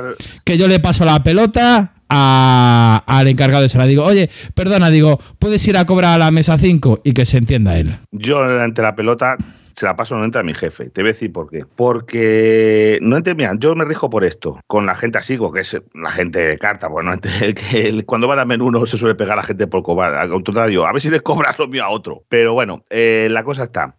[0.46, 3.86] que yo le paso la pelota a- al encargado de sala.
[3.86, 7.02] Digo, oye, perdona, digo, ¿puedes ir a cobrar a la mesa 5?
[7.04, 7.98] Y que se entienda él.
[8.12, 9.36] Yo ante la pelota
[9.80, 10.90] se la paso normalmente a mi jefe.
[10.90, 11.64] Te voy a decir por qué.
[11.74, 14.60] Porque no ente- mira, yo me rijo por esto.
[14.68, 16.90] Con la gente así, que es la gente de carta.
[16.90, 19.82] Bueno, ente- que cuando van a menú no se suele pegar a la gente por
[19.82, 20.16] cobrar.
[20.16, 22.24] Al contrario, a ver si le cobras lo mío a otro.
[22.28, 23.96] Pero bueno, eh, la cosa está.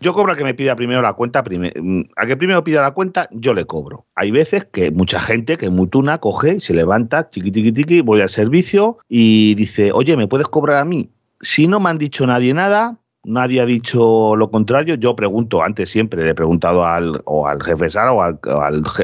[0.00, 2.90] Yo cobro a que me pida primero la cuenta, mm, a que primero pida la
[2.90, 4.06] cuenta, yo le cobro.
[4.16, 8.30] Hay veces que mucha gente que mutuna coge, se levanta, chiqui tiqui tiqui, voy al
[8.30, 11.10] servicio y dice, oye, ¿me puedes cobrar a mí?
[11.40, 14.94] Si no me han dicho nadie nada, nadie ha dicho lo contrario.
[14.94, 18.38] Yo pregunto, antes siempre le he preguntado al, o al jefe Sara o al,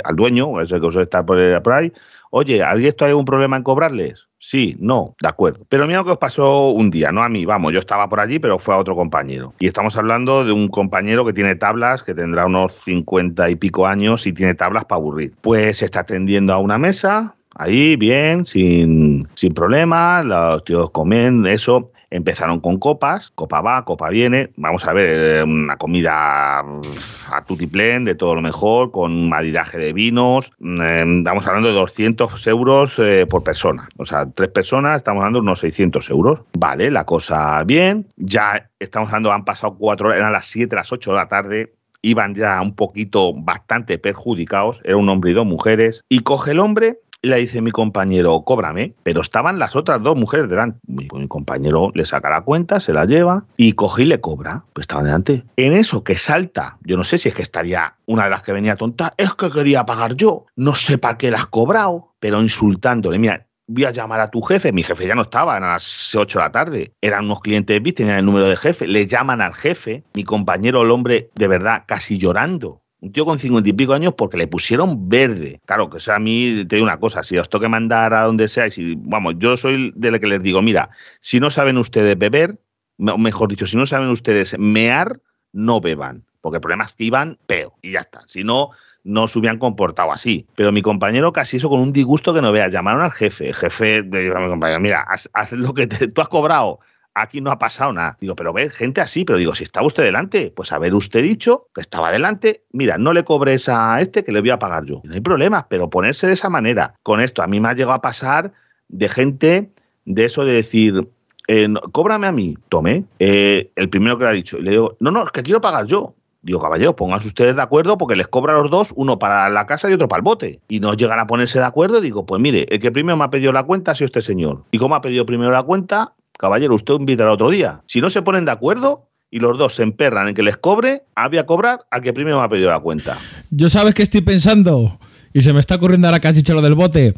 [0.05, 1.39] al, dueño, ese que suele estar por,
[1.73, 1.93] ahí,
[2.31, 4.27] oye, ¿alguien esto hay algún problema en cobrarles?
[4.39, 5.65] Sí, no, de acuerdo.
[5.69, 8.21] Pero mira lo que os pasó un día, no a mí, vamos, yo estaba por
[8.21, 9.55] allí, pero fue a otro compañero.
[9.59, 13.87] Y estamos hablando de un compañero que tiene tablas, que tendrá unos cincuenta y pico
[13.87, 15.33] años y tiene tablas para aburrir.
[15.41, 21.47] Pues se está atendiendo a una mesa, ahí bien, sin, sin problema, los tíos comen
[21.47, 21.91] eso.
[22.11, 24.51] Empezaron con copas, copa va, copa viene.
[24.57, 29.93] Vamos a ver, eh, una comida a tutiplén, de todo lo mejor, con un de
[29.93, 30.53] vinos.
[30.61, 33.89] Eh, estamos hablando de 200 euros eh, por persona.
[33.97, 36.43] O sea, tres personas, estamos hablando de unos 600 euros.
[36.59, 38.07] Vale, la cosa bien.
[38.17, 41.73] Ya estamos hablando, han pasado cuatro horas, eran las 7, las 8 de la tarde
[42.03, 46.61] iban ya un poquito bastante perjudicados, era un hombre y dos mujeres, y coge el
[46.61, 50.79] hombre le dice mi compañero, cóbrame, pero estaban las otras dos mujeres delante.
[50.87, 54.65] Mi, compañero le saca la cuenta, se la lleva y coge y le cobra.
[54.73, 55.45] Pues estaban delante.
[55.57, 58.53] En eso que salta, yo no sé si es que estaría una de las que
[58.53, 60.47] venía tonta, es que quería pagar yo.
[60.57, 63.19] No sé para qué la has cobrado, pero insultándole.
[63.19, 64.73] Mira, voy a llamar a tu jefe.
[64.73, 66.93] Mi jefe ya no estaba, a las 8 de la tarde.
[67.01, 68.87] Eran unos clientes VIP, tenían el número de jefe.
[68.87, 70.05] Le llaman al jefe.
[70.15, 74.15] Mi compañero, el hombre, de verdad, casi llorando un tío con cincuenta y pico años
[74.17, 75.61] porque le pusieron verde.
[75.67, 78.49] Claro, que sea a mí te digo una cosa, si os toque mandar a donde
[78.49, 82.17] sea, y vamos, yo soy de la que les digo, mira, si no saben ustedes
[82.19, 82.59] beber,
[82.99, 85.21] mejor dicho, si no saben ustedes mear,
[85.53, 86.25] no beban.
[86.41, 88.23] Porque el problema es que iban peo y ya está.
[88.27, 88.71] Si no,
[89.03, 90.47] no se hubieran comportado así.
[90.55, 92.69] Pero mi compañero casi eso con un disgusto que no vea.
[92.69, 93.49] Llamaron al jefe.
[93.49, 96.79] El jefe de mi compañero, mira, haz, lo que tú has cobrado
[97.17, 98.17] aquí no ha pasado nada.
[98.21, 101.69] Digo, pero ve, gente así, pero digo, si estaba usted delante, pues haber usted dicho
[101.75, 105.01] que estaba delante, mira, no le cobres a este que le voy a pagar yo.
[105.05, 107.95] No hay problema, pero ponerse de esa manera, con esto, a mí me ha llegado
[107.95, 108.53] a pasar
[108.89, 109.71] de gente
[110.05, 111.09] de eso de decir,
[111.49, 114.97] eh, cóbrame a mí, tome, eh, el primero que le ha dicho, y le digo,
[115.01, 116.15] no, no, es que quiero pagar yo.
[116.43, 119.67] Digo, caballero, pónganse ustedes de acuerdo porque les cobra a los dos, uno para la
[119.67, 120.61] casa y otro para el bote.
[120.69, 123.31] Y no llegan a ponerse de acuerdo, digo, pues mire, el que primero me ha
[123.31, 124.63] pedido la cuenta ha sido este señor.
[124.71, 127.83] Y como ha pedido primero la cuenta, caballero, usted invitará otro día.
[127.87, 131.03] Si no se ponen de acuerdo y los dos se emperran en que les cobre,
[131.15, 133.19] había cobrar a que primero me ha pedido la cuenta.
[133.51, 134.99] Yo sabes que estoy pensando,
[135.33, 137.15] y se me está ocurriendo ahora que lo del bote,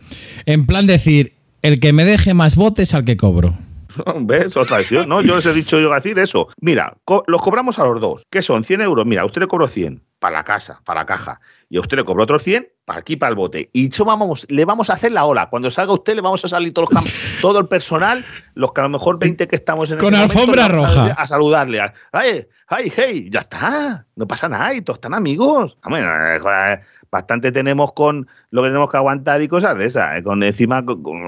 [0.47, 3.55] en plan decir, el que me deje más botes al que cobro.
[4.21, 4.57] ¿Ves?
[4.57, 5.21] Otra vez, ¿no?
[5.23, 6.49] Yo les he dicho yo decir eso.
[6.61, 8.27] Mira, los cobramos a los dos.
[8.31, 8.65] ¿Qué son?
[8.65, 9.07] 100 euros.
[9.07, 11.41] Mira, usted le cobró 100 para la casa, para la caja.
[11.71, 13.71] Y a usted le cobró otros 100 para aquí, para el bote.
[13.73, 15.49] Y yo vamos, le vamos a hacer la ola.
[15.49, 16.87] Cuando salga usted, le vamos a salir todo,
[17.41, 21.13] todo el personal, los que a lo mejor 20 que estamos en Con alfombra roja.
[21.13, 21.81] A, saludarle.
[22.13, 23.29] ¡Ay, ay, hey!
[23.31, 24.07] Ya está.
[24.17, 24.75] No pasa nada.
[24.75, 25.77] Y todos están amigos.
[25.91, 26.81] Eh,
[27.11, 30.17] bastante tenemos con lo que tenemos que aguantar y cosas de esas.
[30.17, 30.85] Eh, con encima,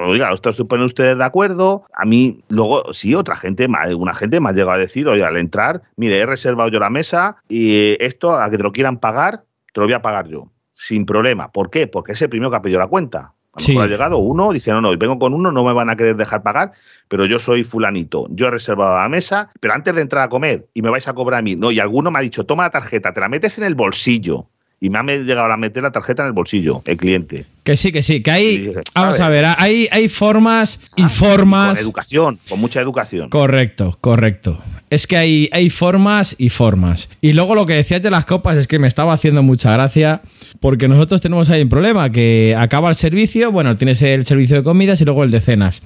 [0.06, 1.84] oiga, esto se ponen ustedes de acuerdo.
[1.94, 3.66] A mí, luego, sí, otra gente,
[3.96, 6.90] una gente me ha llegado a decir, oye, al entrar, mire, he reservado yo la
[6.90, 10.48] mesa y esto, a que te lo quieran pagar, te lo voy a pagar yo
[10.74, 11.52] sin problema.
[11.52, 11.86] ¿Por qué?
[11.86, 13.34] Porque es el primero que ha pedido la cuenta.
[13.52, 15.90] A lo mejor ha llegado uno, dice, no, no, vengo con uno, no me van
[15.90, 16.72] a querer dejar pagar,
[17.08, 20.68] pero yo soy fulanito, yo he reservado la mesa, pero antes de entrar a comer
[20.72, 22.70] y me vais a cobrar a mí, no, y alguno me ha dicho, toma la
[22.70, 24.46] tarjeta, te la metes en el bolsillo.
[24.82, 27.44] Y me ha llegado a meter la tarjeta en el bolsillo, el cliente.
[27.62, 28.72] Que sí, que sí, que hay.
[28.94, 31.78] vamos a ver, hay, hay formas y formas.
[31.78, 33.28] Con educación, con mucha educación.
[33.28, 34.58] Correcto, correcto.
[34.90, 37.08] Es que hay, hay formas y formas.
[37.20, 40.22] Y luego lo que decías de las copas es que me estaba haciendo mucha gracia
[40.60, 44.62] porque nosotros tenemos ahí un problema, que acaba el servicio, bueno, tienes el servicio de
[44.62, 45.82] comidas y luego el de cenas.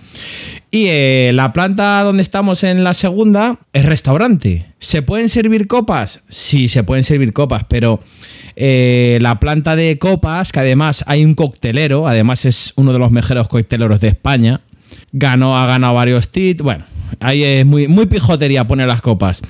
[0.70, 4.66] Y eh, la planta donde estamos en la segunda es restaurante.
[4.80, 6.24] ¿Se pueden servir copas?
[6.28, 8.00] Sí, se pueden servir copas, pero
[8.56, 13.12] eh, la planta de copas, que además hay un coctelero, además es uno de los
[13.12, 14.62] mejores cocteleros de España,
[15.12, 16.84] ganó, ha ganado varios tits, bueno,
[17.20, 19.42] ahí es muy, muy pijotería poner las copas.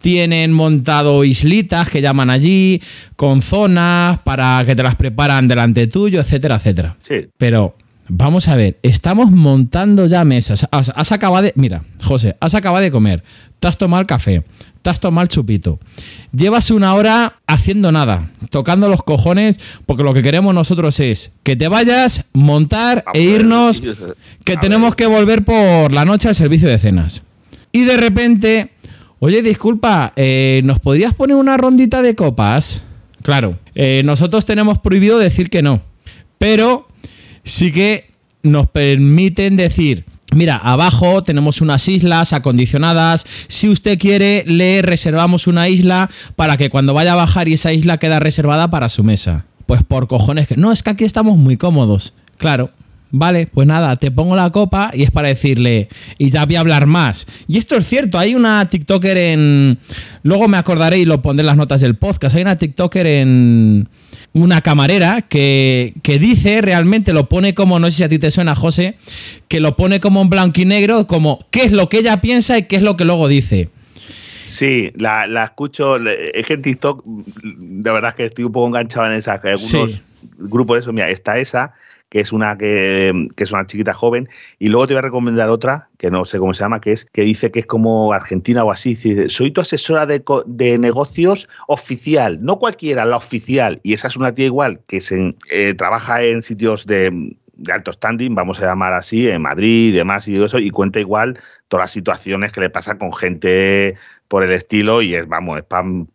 [0.00, 2.80] Tienen montado islitas que llaman allí,
[3.16, 6.96] con zonas para que te las preparan delante tuyo, etcétera, etcétera.
[7.02, 7.26] Sí.
[7.36, 7.76] Pero
[8.08, 10.66] vamos a ver, estamos montando ya mesas.
[10.70, 11.52] Has, acabado de.
[11.56, 13.22] Mira, José, has acabado de comer,
[13.60, 14.44] te has tomado el café,
[14.82, 15.78] te has tomado el chupito.
[16.32, 21.56] Llevas una hora haciendo nada, tocando los cojones, porque lo que queremos nosotros es que
[21.56, 23.82] te vayas, montar e irnos,
[24.44, 27.22] que tenemos que volver por la noche al servicio de cenas.
[27.72, 28.70] Y de repente
[29.18, 32.82] Oye, disculpa, eh, ¿nos podrías poner una rondita de copas?
[33.22, 35.80] Claro, eh, nosotros tenemos prohibido decir que no,
[36.36, 36.85] pero
[37.46, 38.10] sí que
[38.42, 40.04] nos permiten decir,
[40.34, 43.26] Mira, abajo tenemos unas islas acondicionadas.
[43.46, 47.72] Si usted quiere, le reservamos una isla para que cuando vaya a bajar y esa
[47.72, 49.46] isla queda reservada para su mesa.
[49.66, 50.56] Pues por cojones que...
[50.56, 52.12] No, es que aquí estamos muy cómodos.
[52.38, 52.70] Claro,
[53.10, 56.60] Vale, pues nada, te pongo la copa y es para decirle, y ya voy a
[56.60, 57.26] hablar más.
[57.46, 59.78] Y esto es cierto, hay una TikToker en...
[60.22, 62.34] Luego me acordaré y lo pondré en las notas del podcast.
[62.34, 63.88] Hay una TikToker en...
[64.38, 68.30] Una camarera que, que dice realmente, lo pone como, no sé si a ti te
[68.30, 68.96] suena, José,
[69.48, 72.58] que lo pone como en blanco y negro, como qué es lo que ella piensa
[72.58, 73.70] y qué es lo que luego dice.
[74.44, 75.96] Sí, la, la escucho.
[75.96, 79.40] Es que en TikTok, de verdad es que estoy un poco enganchado en esa.
[79.40, 80.02] Que algunos Sí.
[80.38, 81.72] grupos de eso, mira, está esa,
[82.08, 85.50] que es una que, que es una chiquita joven, y luego te voy a recomendar
[85.50, 88.64] otra, que no sé cómo se llama, que es que dice que es como Argentina
[88.64, 88.94] o así.
[88.94, 93.80] Dice, soy tu asesora de, de negocios oficial, no cualquiera, la oficial.
[93.82, 97.92] Y esa es una tía igual que se, eh, trabaja en sitios de, de alto
[97.92, 101.38] standing, vamos a llamar así, en Madrid y demás, y eso, y cuenta igual
[101.68, 103.96] todas las situaciones que le pasan con gente
[104.28, 106.06] por el estilo y es, vamos, es pam.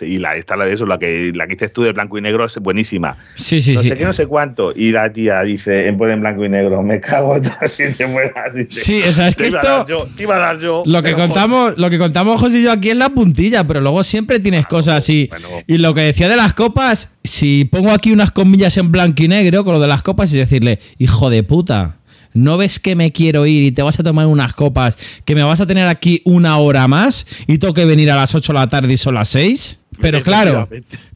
[0.00, 2.46] Y la, esta, la, eso, la que, la que dices tú de blanco y negro
[2.46, 3.18] es buenísima.
[3.34, 3.90] Sí, sí, no sí.
[3.90, 4.72] sé qué, no sé cuánto.
[4.74, 8.54] Y la tía dice, en en blanco y negro, me cago te mueras.
[8.54, 10.82] dice, Sí, o sea, es que a esto- dar yo, te iba a dar yo.
[10.86, 14.02] Lo que contamos, lo que contamos José y yo aquí es la puntilla, pero luego
[14.02, 15.26] siempre tienes cosas así.
[15.30, 15.48] bueno.
[15.66, 19.28] Y lo que decía de las copas, si pongo aquí unas comillas en blanco y
[19.28, 21.98] negro con lo de las copas y decirle, hijo de puta,
[22.32, 25.42] ¿no ves que me quiero ir y te vas a tomar unas copas que me
[25.42, 28.58] vas a tener aquí una hora más y tengo que venir a las 8 de
[28.58, 29.78] la tarde y son las 6?
[30.00, 30.68] Pero claro,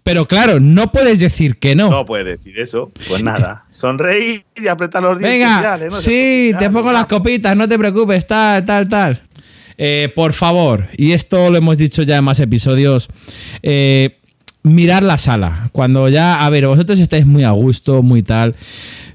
[0.02, 1.88] pero claro, no puedes decir que no.
[1.88, 2.92] No puedes decir eso.
[3.08, 5.40] Pues nada, sonreír y apretar los dientes.
[5.40, 5.90] Venga, ¿no?
[5.90, 9.22] sí, te pongo las copitas, no te preocupes, tal, tal, tal.
[9.76, 13.08] Eh, por favor, y esto lo hemos dicho ya en más episodios,
[13.62, 14.18] eh,
[14.62, 15.70] mirar la sala.
[15.72, 18.54] Cuando ya, a ver, vosotros estáis muy a gusto, muy tal,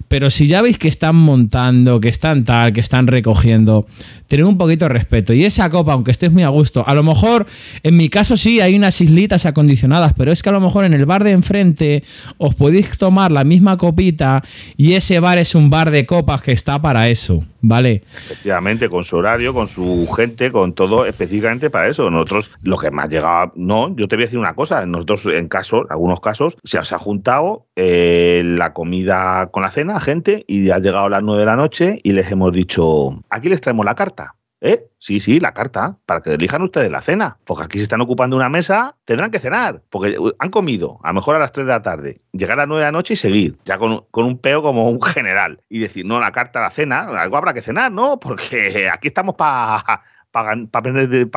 [0.09, 3.87] pero si ya veis que están montando, que están tal, que están recogiendo,
[4.29, 5.33] tened un poquito de respeto.
[5.33, 7.45] Y esa copa, aunque estés muy a gusto, a lo mejor,
[7.83, 10.93] en mi caso sí, hay unas islitas acondicionadas, pero es que a lo mejor en
[10.93, 12.03] el bar de enfrente
[12.37, 14.43] os podéis tomar la misma copita
[14.77, 18.03] y ese bar es un bar de copas que está para eso, ¿vale?
[18.25, 22.09] Efectivamente, con su horario, con su gente, con todo específicamente para eso.
[22.09, 25.47] Nosotros, lo que más llegado, no, yo te voy a decir una cosa, nosotros en
[25.47, 30.69] casos, algunos casos, se os ha juntado eh, la comida con la cena, gente, y
[30.69, 33.85] ha llegado a las 9 de la noche y les hemos dicho, aquí les traemos
[33.85, 34.35] la carta.
[34.61, 34.89] ¿Eh?
[34.97, 37.37] Sí, sí, la carta, para que elijan ustedes la cena.
[37.45, 41.09] Porque aquí se están ocupando una mesa, tendrán que cenar, porque uh, han comido, a
[41.09, 43.13] lo mejor a las 3 de la tarde, llegar a las 9 de la noche
[43.13, 45.61] y seguir, ya con, con un peo como un general.
[45.69, 48.19] Y decir, no, la carta, la cena, algo habrá que cenar, ¿no?
[48.19, 50.03] Porque aquí estamos para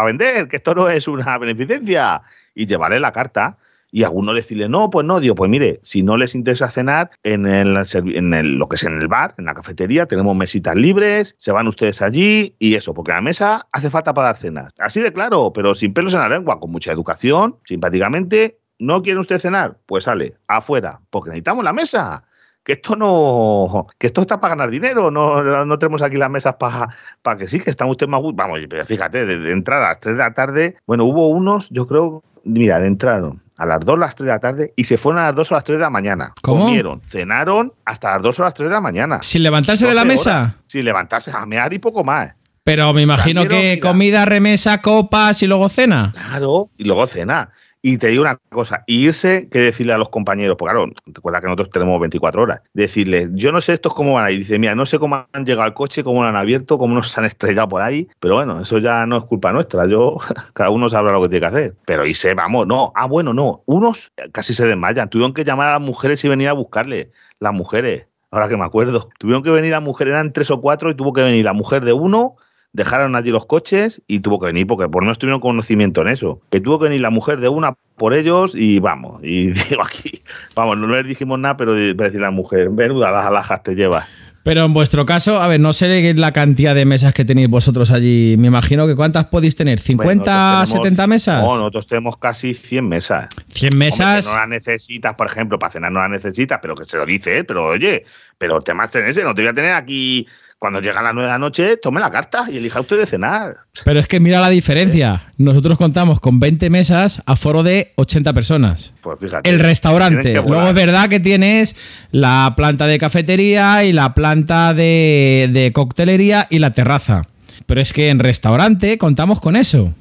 [0.04, 2.22] vender, que esto no es una beneficencia.
[2.54, 3.56] Y llevarle la carta.
[3.94, 7.44] Y algunos decirle, no, pues no, digo, pues mire, si no les interesa cenar, en,
[7.46, 11.34] el, en el- lo que es en el bar, en la cafetería, tenemos mesitas libres,
[11.38, 14.72] se van ustedes allí y eso, porque la mesa hace falta para dar cenas.
[14.78, 18.58] Así de claro, pero sin pelos en la lengua, con mucha educación, simpáticamente.
[18.78, 19.76] ¿No quiere usted cenar?
[19.86, 22.24] Pues sale, afuera, porque necesitamos la mesa.
[22.64, 23.86] Que esto no.
[23.98, 25.10] Que esto está para ganar dinero.
[25.10, 26.88] No, no tenemos aquí las mesas para
[27.20, 28.22] para que sí, que están ustedes más.
[28.34, 30.76] Vamos, fíjate, de, de entrar a las 3 de la tarde.
[30.86, 32.22] Bueno, hubo unos, yo creo.
[32.44, 35.36] Mira, entraron a las 2 las 3 de la tarde y se fueron a las
[35.36, 36.32] 2 o las 3 de la mañana.
[36.42, 36.64] ¿Cómo?
[36.64, 39.18] Comieron, cenaron hasta las 2 o las 3 de la mañana.
[39.22, 40.38] Sin levantarse de la 12 mesa.
[40.40, 42.32] horas, Sin levantarse a mear y poco más.
[42.64, 46.12] Pero me imagino También que comida, remesa, copas y luego cena.
[46.14, 47.50] Claro, y luego cena.
[47.84, 51.40] Y te digo una cosa, irse, que decirle a los compañeros, porque claro, te acuerdas
[51.40, 54.38] que nosotros tenemos 24 horas, decirles, yo no sé estos cómo van a ir.
[54.38, 57.18] Dice, mira, no sé cómo han llegado al coche, cómo lo han abierto, cómo nos
[57.18, 60.18] han estrellado por ahí, pero bueno, eso ya no es culpa nuestra, yo,
[60.54, 61.74] cada uno sabrá lo que tiene que hacer.
[61.84, 65.72] Pero irse, vamos, no, ah, bueno, no, unos casi se desmayan, tuvieron que llamar a
[65.72, 69.72] las mujeres y venir a buscarle, las mujeres, ahora que me acuerdo, tuvieron que venir
[69.72, 72.36] las mujeres, eran tres o cuatro, y tuvo que venir la mujer de uno,
[72.72, 76.40] dejaron allí los coches y tuvo que venir, porque por no tuvieron conocimiento en eso.
[76.50, 79.22] Que tuvo que venir la mujer de una por ellos y vamos.
[79.22, 80.22] Y digo aquí,
[80.54, 84.06] vamos, no les dijimos nada, pero para decir la mujer, menuda las alhajas te llevas.
[84.44, 87.92] Pero en vuestro caso, a ver, no sé la cantidad de mesas que tenéis vosotros
[87.92, 88.34] allí.
[88.38, 91.44] Me imagino que cuántas podéis tener, ¿50, Bueno, tenemos- 70 mesas?
[91.44, 93.28] No, nosotros tenemos casi 100 mesas.
[93.46, 94.26] 100 Hombre, mesas.
[94.26, 97.06] que no las necesitas, por ejemplo, para cenar no las necesitas, pero que se lo
[97.06, 97.44] dice, ¿eh?
[97.44, 98.04] pero oye,
[98.36, 100.26] pero el tema es tenerse, no te voy a tener aquí
[100.62, 103.56] cuando llegan las 9 de la noche, tome la carta y elija usted de cenar.
[103.84, 105.32] Pero es que mira la diferencia.
[105.36, 108.94] Nosotros contamos con 20 mesas a foro de 80 personas.
[109.00, 109.50] Pues fíjate.
[109.50, 110.34] El restaurante.
[110.34, 111.74] Luego es verdad que tienes
[112.12, 117.22] la planta de cafetería y la planta de, de coctelería y la terraza.
[117.66, 119.92] Pero es que en restaurante contamos con eso.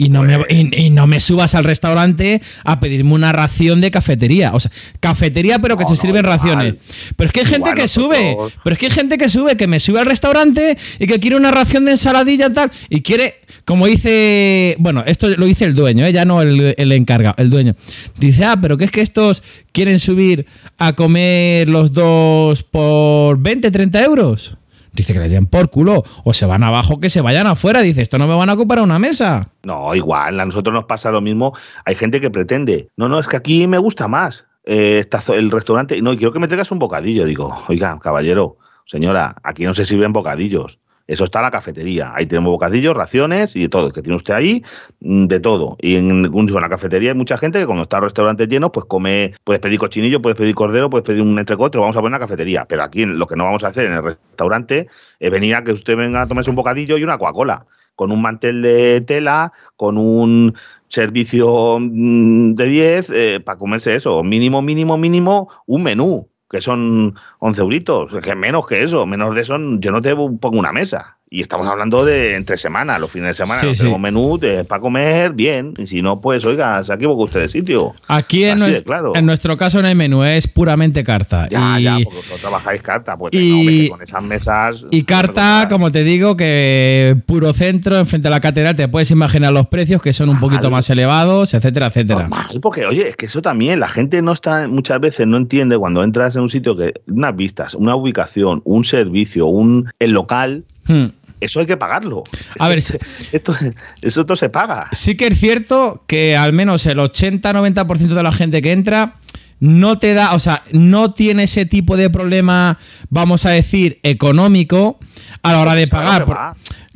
[0.00, 4.54] Y no, me, y, no me subas al restaurante a pedirme una ración de cafetería.
[4.54, 6.76] O sea, cafetería, pero que se sirven raciones.
[7.16, 8.34] Pero es que hay gente que sube.
[8.64, 11.36] Pero es que hay gente que sube, que me sube al restaurante y que quiere
[11.36, 12.70] una ración de ensaladilla y tal.
[12.88, 13.34] Y quiere,
[13.66, 14.74] como dice.
[14.78, 16.12] Bueno, esto lo dice el dueño, ¿eh?
[16.14, 17.76] ya no el, el encargado, el dueño.
[18.18, 19.42] Dice, ah, pero que es que estos
[19.72, 20.46] quieren subir
[20.78, 24.56] a comer los dos por 20, 30 euros.
[24.92, 26.04] Dice que les den por culo.
[26.24, 27.80] O se van abajo, que se vayan afuera.
[27.80, 29.48] Dice, esto no me van a ocupar una mesa.
[29.64, 31.54] No, igual, a nosotros nos pasa lo mismo.
[31.84, 36.00] Hay gente que pretende, no, no, es que aquí me gusta más eh, el restaurante.
[36.02, 37.24] No, quiero que me traigas un bocadillo.
[37.24, 40.78] Digo, oiga, caballero, señora, aquí no se sirven bocadillos.
[41.10, 42.12] Eso está en la cafetería.
[42.14, 43.90] Ahí tenemos bocadillos, raciones y todo.
[43.90, 44.62] Que tiene usted ahí
[45.00, 45.76] mm, de todo.
[45.80, 48.86] Y en, en la cafetería hay mucha gente que cuando está el restaurante lleno, pues
[48.86, 52.14] come, puedes pedir cochinillo, puedes pedir cordero, puedes pedir un entrecote, lo vamos a poner
[52.14, 52.64] en la cafetería.
[52.64, 54.86] Pero aquí lo que no vamos a hacer en el restaurante
[55.18, 57.66] es venir a que usted venga a tomarse un bocadillo y una Coca-Cola.
[57.96, 60.54] Con un mantel de tela, con un
[60.86, 64.22] servicio mm, de 10 eh, para comerse eso.
[64.22, 69.42] Mínimo, mínimo, mínimo, un menú que son 11 euritos, que menos que eso, menos de
[69.42, 71.19] eso yo no te pongo una mesa.
[71.32, 73.60] Y estamos hablando de entre semanas, los fines de semana.
[73.60, 75.74] Sí, tenemos menú para comer bien.
[75.78, 77.94] Y si no, pues oiga, se equivoca usted de sitio.
[78.08, 81.46] Aquí en, en, nuestro caso no hay menú, es puramente carta.
[81.48, 83.16] Ya, ya, porque vosotros trabajáis carta.
[83.16, 84.84] Pues y, con esas mesas.
[84.90, 89.52] Y carta, como te digo, que puro centro, enfrente a la catedral, te puedes imaginar
[89.52, 92.22] los precios que son un poquito más elevados, etcétera, etcétera.
[92.22, 95.78] Normal, porque oye, es que eso también, la gente no está, muchas veces no entiende
[95.78, 100.64] cuando entras en un sitio que unas vistas, una ubicación, un servicio, un el local.
[100.88, 102.22] Hmm eso hay que pagarlo.
[102.58, 102.78] A ver,
[103.32, 103.56] esto,
[104.02, 104.88] eso se paga.
[104.92, 109.14] Sí que es cierto que al menos el 80-90% de la gente que entra
[109.60, 112.78] no te da, o sea, no tiene ese tipo de problema,
[113.10, 114.98] vamos a decir, económico
[115.42, 116.24] a la hora de pagar.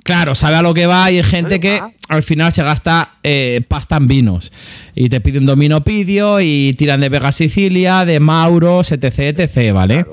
[0.02, 3.60] claro, sabe a lo que va y hay gente que al final se gasta eh,
[3.68, 4.50] pasta en vinos.
[4.94, 9.72] Y te pide un domino pidio y tiran de Vega Sicilia, de Mauros, etc, etc,
[9.74, 10.06] ¿vale?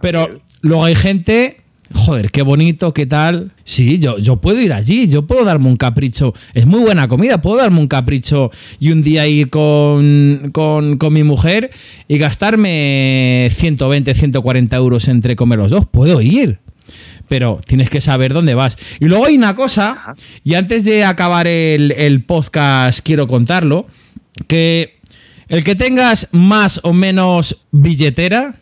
[0.00, 3.52] Pero luego hay gente Joder, qué bonito, qué tal.
[3.64, 6.34] Sí, yo, yo puedo ir allí, yo puedo darme un capricho.
[6.54, 11.22] Es muy buena comida, puedo darme un capricho y un día ir con, con, mi
[11.22, 11.70] mujer
[12.08, 15.86] y gastarme 120, 140 euros entre comer los dos.
[15.86, 16.58] Puedo ir
[17.28, 18.78] pero tienes que saber dónde vas.
[19.00, 20.14] Y luego hay una cosa,
[20.44, 23.88] y antes de acabar el, el, podcast quiero contarlo,
[24.46, 25.00] que
[25.48, 28.60] el que tengas más o menos billetera,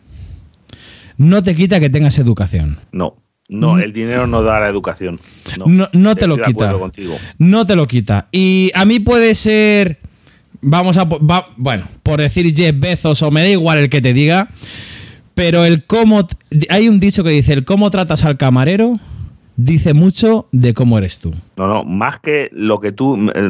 [1.17, 2.79] no te quita que tengas educación.
[2.91, 3.17] No.
[3.47, 3.79] No, mm.
[3.81, 5.19] el dinero no da la educación.
[5.67, 6.73] No, no, te lo quita.
[7.37, 8.27] No te lo quita.
[8.31, 9.99] Y a mí puede ser,
[10.61, 11.07] vamos a,
[11.57, 14.49] bueno, por decir Jeff Bezos o me da igual el que te diga,
[15.35, 16.27] pero el cómo,
[16.69, 18.99] hay un dicho que dice, el cómo tratas al camarero
[19.55, 21.33] dice mucho de cómo eres tú.
[21.57, 23.49] No, no, más que lo que tú, eh,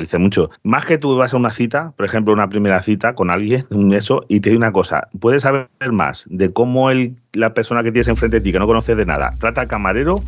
[0.00, 3.30] dice mucho, más que tú vas a una cita, por ejemplo, una primera cita con
[3.30, 7.82] alguien, eso, y te digo una cosa, puedes saber más de cómo el, la persona
[7.82, 10.22] que tienes enfrente de ti, que no conoces de nada, trata al camarero,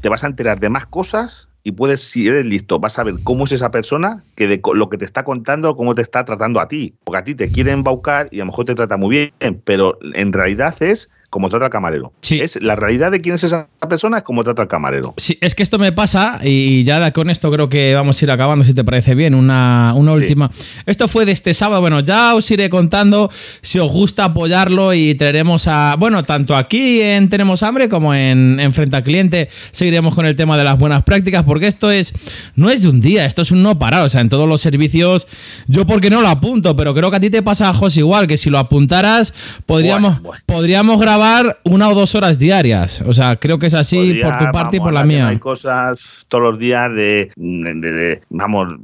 [0.00, 3.16] te vas a enterar de más cosas y puedes, si eres listo, vas a ver
[3.24, 6.60] cómo es esa persona que de lo que te está contando, cómo te está tratando
[6.60, 6.94] a ti.
[7.04, 9.98] Porque a ti te quieren embaucar y a lo mejor te trata muy bien, pero
[10.14, 12.12] en realidad es como trata al camarero.
[12.22, 12.40] Sí.
[12.40, 15.12] Es, la realidad de quién es esa persona es como trata al camarero.
[15.18, 18.30] Sí, es que esto me pasa y ya con esto creo que vamos a ir
[18.30, 20.50] acabando, si te parece bien, una, última.
[20.86, 25.14] Esto fue de este sábado, bueno, ya os iré contando si os gusta apoyarlo y
[25.16, 30.14] traeremos a, bueno, tanto aquí en Tenemos Hambre como en, en Frente al Cliente, seguiremos
[30.14, 32.14] con el tema de las buenas prácticas, porque esto es,
[32.54, 34.62] no es de un día, esto es un no parado, o sea, en todos los
[34.62, 35.26] servicios,
[35.66, 38.38] yo porque no lo apunto, pero creo que a ti te pasa, José, igual, que
[38.38, 39.34] si lo apuntaras,
[39.66, 41.17] podríamos, podríamos grabar
[41.64, 43.02] una o dos horas diarias.
[43.06, 45.28] O sea, creo que es así por tu parte y por la mía.
[45.28, 47.30] Hay cosas todos los días de,
[48.28, 48.78] vamos,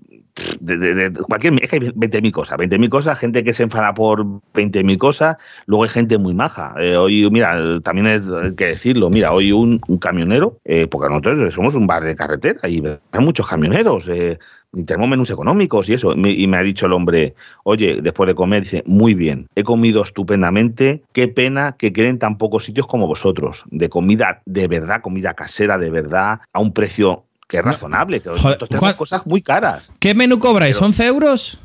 [0.60, 4.98] de, cualquier es que hay 20.000 cosas, 20.000 cosas, gente que se enfada por 20.000
[4.98, 6.74] cosas, luego hay gente muy maja.
[6.78, 11.74] Eh, hoy, mira, también hay que decirlo, mira, hoy un, camionero, eh, porque nosotros somos
[11.74, 12.82] un bar de carretera y
[13.12, 14.38] hay muchos camioneros, eh,
[14.74, 16.12] y tenemos menús económicos y eso.
[16.12, 20.02] Y me ha dicho el hombre, oye, después de comer, dice, muy bien, he comido
[20.02, 25.34] estupendamente, qué pena que queden tan pocos sitios como vosotros, de comida de verdad, comida
[25.34, 29.90] casera de verdad, a un precio que es razonable, que nosotros tenemos cosas muy caras.
[29.98, 30.80] ¿Qué menú cobráis?
[30.80, 31.60] ¿11 euros?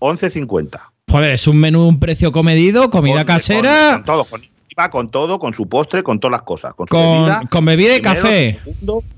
[0.00, 0.80] 11.50.
[1.10, 3.94] Joder, es un menú, un precio comedido, comida casera.
[3.94, 4.42] Con, todo, con
[4.90, 6.74] con todo, con su postre, con todas las cosas.
[6.74, 8.60] Con, bebida, con bebida y café.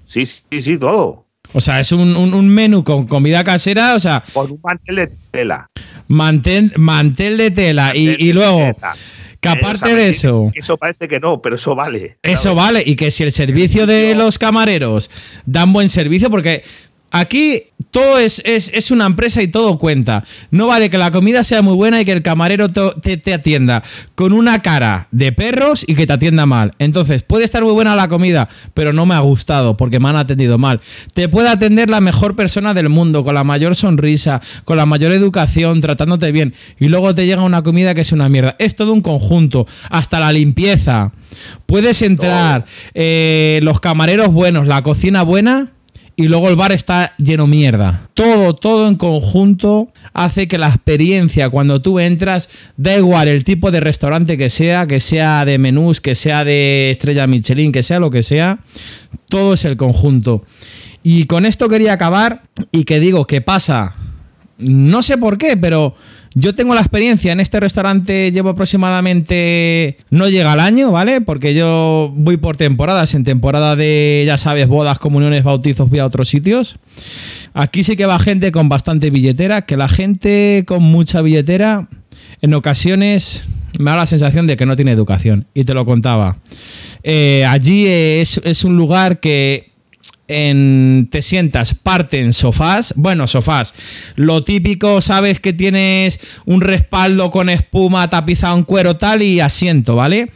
[0.06, 1.25] Sí, sí, sí, todo.
[1.52, 4.22] O sea, es un, menú con comida casera, o sea.
[4.32, 5.70] Con un mantel de tela.
[6.08, 7.92] Mantel, mantel de tela.
[7.94, 8.76] y, luego.
[9.40, 10.50] Que aparte de eso.
[10.54, 12.18] Eso parece que no, pero eso vale.
[12.22, 12.82] Eso vale.
[12.84, 15.10] Y que si el servicio de los camareros
[15.44, 16.62] dan buen servicio, porque
[17.18, 20.22] Aquí todo es, es, una empresa y todo cuenta.
[20.50, 23.82] No vale que la comida sea muy buena y que el camarero te, te, atienda
[24.14, 26.72] con una cara de perros y que te atienda mal.
[26.78, 30.16] Entonces, puede estar muy buena la comida, pero no me ha gustado porque me han
[30.16, 30.82] atendido mal.
[31.14, 35.12] Te puede atender la mejor persona del mundo, con la mayor sonrisa, con la mayor
[35.12, 36.52] educación, tratándote bien.
[36.78, 38.56] Y luego te llega una comida que es una mierda.
[38.58, 39.66] Es todo un conjunto.
[39.88, 41.12] Hasta la limpieza.
[41.64, 45.72] Puedes entrar, eh, los camareros buenos, la cocina buena
[46.16, 48.08] y luego el bar está lleno mierda.
[48.14, 52.48] Todo, todo en conjunto hace que la experiencia cuando tú entras,
[52.78, 56.90] da igual el tipo de restaurante que sea, que sea de menús, que sea de
[56.90, 58.60] estrella Michelin, que sea lo que sea,
[59.28, 60.42] todo es el conjunto.
[61.02, 63.94] Y con esto quería acabar y que digo que pasa,
[64.58, 65.94] no sé por qué, pero
[66.34, 71.20] yo tengo la experiencia en este restaurante, llevo aproximadamente, no llega al año, ¿vale?
[71.22, 76.06] Porque yo voy por temporadas, en temporada de, ya sabes, bodas, comuniones, bautizos, voy a
[76.06, 76.76] otros sitios.
[77.54, 81.88] Aquí sí que va gente con bastante billetera, que la gente con mucha billetera,
[82.42, 83.48] en ocasiones
[83.78, 86.38] me da la sensación de que no tiene educación, y te lo contaba.
[87.02, 89.75] Eh, allí es, es un lugar que
[90.28, 93.74] en, te sientas parte en sofás, bueno, sofás,
[94.14, 99.96] lo típico, sabes que tienes un respaldo con espuma tapizado en cuero tal y asiento,
[99.96, 100.30] ¿vale?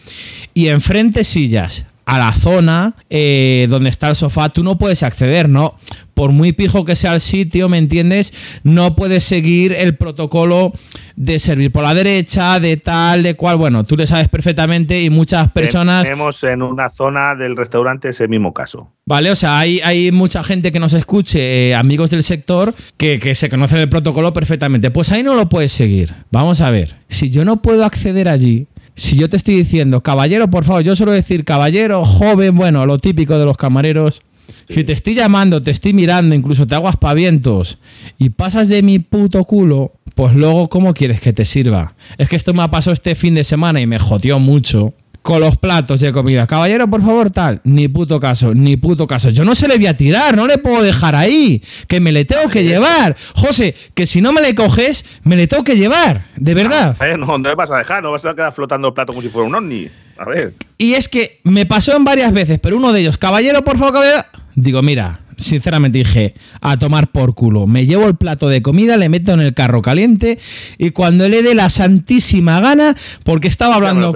[0.54, 5.48] Y enfrente sillas, a la zona eh, donde está el sofá, tú no puedes acceder,
[5.48, 5.76] ¿no?
[6.12, 8.34] Por muy pijo que sea el sitio, ¿me entiendes?
[8.64, 10.72] No puedes seguir el protocolo
[11.14, 13.58] de servir por la derecha, de tal, de cual.
[13.58, 16.02] Bueno, tú le sabes perfectamente y muchas personas.
[16.02, 18.90] Tenemos en una zona del restaurante ese mismo caso.
[19.06, 23.20] Vale, o sea, hay, hay mucha gente que nos escuche, eh, amigos del sector, que,
[23.20, 24.90] que se conocen el protocolo perfectamente.
[24.90, 26.12] Pues ahí no lo puedes seguir.
[26.32, 26.96] Vamos a ver.
[27.08, 30.96] Si yo no puedo acceder allí, si yo te estoy diciendo, caballero, por favor, yo
[30.96, 34.22] suelo decir caballero, joven, bueno, lo típico de los camareros.
[34.68, 37.78] Si te estoy llamando, te estoy mirando, incluso te hago aspavientos
[38.18, 41.94] y pasas de mi puto culo, pues luego, ¿cómo quieres que te sirva?
[42.18, 45.40] Es que esto me ha pasado este fin de semana y me jodió mucho con
[45.40, 46.46] los platos de comida.
[46.46, 47.60] Caballero, por favor, tal.
[47.64, 49.30] Ni puto caso, ni puto caso.
[49.30, 51.62] Yo no se le voy a tirar, no le puedo dejar ahí.
[51.86, 53.16] Que me le tengo que llevar.
[53.34, 56.26] José, que si no me le coges, me le tengo que llevar.
[56.36, 56.96] De verdad.
[57.18, 59.28] no, no le vas a dejar, no vas a quedar flotando el plato como si
[59.28, 59.88] fuera un ovni.
[60.16, 60.54] A ver.
[60.76, 63.94] Y es que me pasó en varias veces, pero uno de ellos, caballero, por favor,
[63.94, 64.24] caballero.
[64.54, 67.66] Digo, mira, sinceramente dije, a tomar por culo.
[67.66, 70.38] Me llevo el plato de comida, le meto en el carro caliente
[70.78, 74.14] y cuando le dé la santísima gana, porque estaba hablando,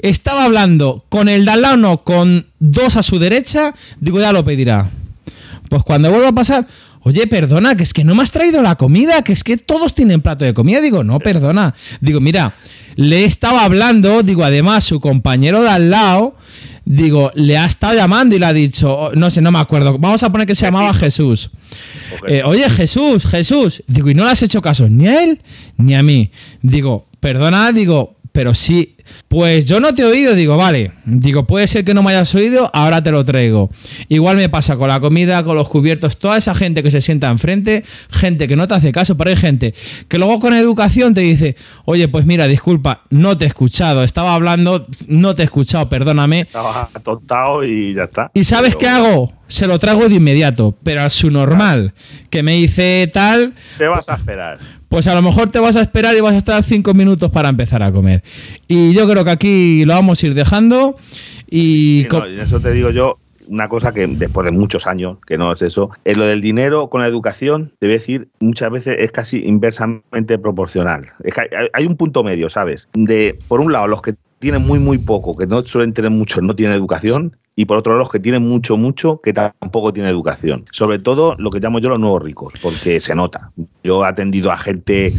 [0.00, 4.32] estaba hablando con el de al lado, no, con dos a su derecha, digo, ya
[4.32, 4.90] lo pedirá.
[5.68, 6.66] Pues cuando vuelva a pasar,
[7.02, 9.94] oye, perdona, que es que no me has traído la comida, que es que todos
[9.94, 10.80] tienen plato de comida.
[10.80, 11.74] Digo, no, perdona.
[12.00, 12.54] Digo, mira,
[12.96, 16.36] le estaba hablando, digo, además su compañero de al lado
[16.84, 19.98] digo, le ha estado llamando y le ha dicho, oh, no sé, no me acuerdo,
[19.98, 21.50] vamos a poner que se llamaba Jesús.
[22.26, 23.82] Eh, Oye, Jesús, Jesús.
[23.86, 25.40] Digo, y no le has hecho caso ni a él
[25.76, 26.30] ni a mí.
[26.60, 28.96] Digo, perdona, digo, pero sí,
[29.28, 32.34] pues yo no te he oído, digo, vale, digo, puede ser que no me hayas
[32.34, 33.70] oído, ahora te lo traigo.
[34.08, 37.28] Igual me pasa con la comida, con los cubiertos, toda esa gente que se sienta
[37.28, 39.74] enfrente, gente que no te hace caso, pero hay gente
[40.08, 44.34] que luego con educación te dice, oye, pues mira, disculpa, no te he escuchado, estaba
[44.34, 46.40] hablando, no te he escuchado, perdóname.
[46.40, 48.30] Estaba atontado y ya está.
[48.34, 49.32] ¿Y sabes qué hago?
[49.46, 51.92] Se lo traigo de inmediato, pero a su normal,
[52.30, 53.54] que me dice tal...
[53.76, 54.58] Te vas a esperar
[54.92, 57.48] pues a lo mejor te vas a esperar y vas a estar cinco minutos para
[57.48, 58.22] empezar a comer.
[58.68, 60.96] Y yo creo que aquí lo vamos a ir dejando.
[61.48, 62.06] Y
[62.38, 63.16] eso te digo yo,
[63.48, 66.90] una cosa que después de muchos años, que no es eso, es lo del dinero
[66.90, 71.06] con la educación, te voy a decir, muchas veces es casi inversamente proporcional.
[71.24, 72.86] Es que hay, un punto medio, ¿sabes?
[72.92, 76.42] De, por un lado, los que tienen muy, muy poco, que no suelen tener mucho,
[76.42, 80.10] no tienen educación, y por otro lado los que tienen mucho, mucho, que tampoco tienen
[80.10, 80.66] educación.
[80.72, 83.52] Sobre todo lo que llamo yo los nuevos ricos, porque se nota.
[83.84, 85.12] Yo he atendido a gente,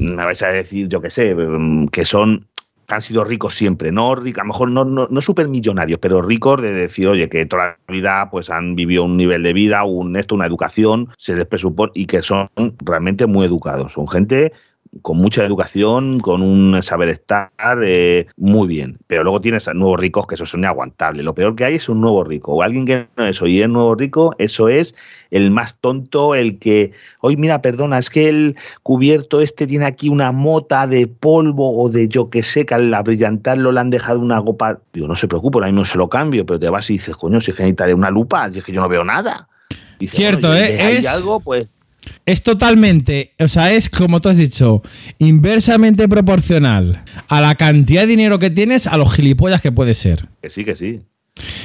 [0.00, 2.46] me vais a decir, yo qué sé, mm, que son
[2.88, 7.08] han sido ricos siempre, no a lo mejor no, no, supermillonarios, pero ricos de decir,
[7.08, 10.46] oye, que toda la vida pues han vivido un nivel de vida, un esto, una
[10.46, 12.48] educación, se les presupone y que son
[12.84, 13.92] realmente muy educados.
[13.92, 14.52] Son gente
[15.02, 17.50] con mucha educación, con un saber estar
[17.84, 18.98] eh, muy bien.
[19.06, 21.22] Pero luego tienes a nuevos ricos que eso es inaguantable.
[21.22, 22.52] Lo peor que hay es un nuevo rico.
[22.52, 24.94] O alguien que no es hoy es nuevo rico, eso es
[25.30, 30.08] el más tonto, el que, hoy mira, perdona, es que el cubierto este tiene aquí
[30.08, 34.20] una mota de polvo o de yo que sé, que al abrillantarlo le han dejado
[34.20, 34.78] una copa.
[34.92, 37.40] Digo, no se preocupe, ahora mismo se lo cambio, pero te vas y dices, coño,
[37.40, 39.48] si es que necesitaré una lupa, es que yo no veo nada.
[40.00, 40.98] Cierto, ¿eh?
[40.98, 41.68] Es algo, pues
[42.26, 44.82] es totalmente, o sea, es como tú has dicho,
[45.18, 50.28] inversamente proporcional a la cantidad de dinero que tienes a los gilipollas que puede ser.
[50.42, 51.00] Que sí, que sí.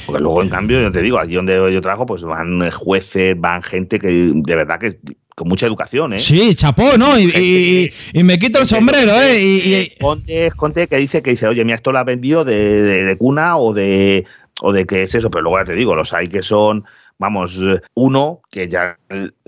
[0.05, 3.61] Porque luego, en cambio, yo te digo, aquí donde yo trabajo, pues van jueces, van
[3.61, 4.97] gente que de verdad que
[5.39, 6.19] con mucha educación, ¿eh?
[6.19, 7.17] Sí, chapó, ¿no?
[7.17, 9.39] Y, me quito el sombrero, ¿eh?
[9.41, 13.57] Y, Conte, Conte que dice que dice, oye, mira, esto lo ha vendido de, cuna
[13.57, 14.25] o de
[14.61, 16.83] o de qué es eso, pero luego ya te digo, los hay que son,
[17.19, 17.59] vamos,
[17.93, 18.97] uno que ya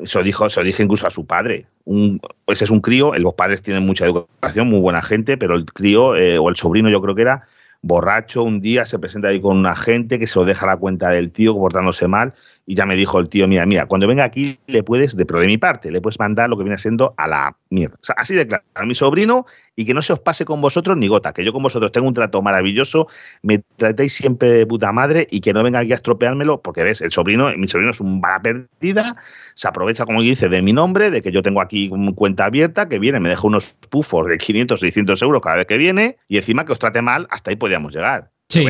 [0.04, 1.66] se lo dijo, se lo dije incluso a su padre.
[1.86, 5.66] Un, ese es un crío, los padres tienen mucha educación, muy buena gente, pero el
[5.66, 7.48] crío eh, o el sobrino yo creo que era
[7.82, 10.78] borracho un día, se presenta ahí con una gente que se lo deja a la
[10.78, 12.34] cuenta del tío portándose mal
[12.66, 15.40] y ya me dijo el tío, mira, mira, cuando venga aquí le puedes, de, pero
[15.40, 17.98] de mi parte, le puedes mandar lo que viene siendo a la mierda.
[18.16, 19.46] Así de claro, a mi sobrino
[19.76, 22.08] y que no se os pase con vosotros ni gota, que yo con vosotros tengo
[22.08, 23.08] un trato maravilloso,
[23.42, 27.02] me tratéis siempre de puta madre y que no venga aquí a estropeármelo, porque ves,
[27.02, 29.16] el sobrino, mi sobrino es un bala perdida,
[29.56, 32.88] se aprovecha, como dice, de mi nombre, de que yo tengo aquí una cuenta abierta,
[32.88, 36.38] que viene, me deja unos pufos de 500, 600 euros cada vez que viene y
[36.38, 38.30] encima que os trate mal, hasta ahí podíamos llegar.
[38.52, 38.66] Sí.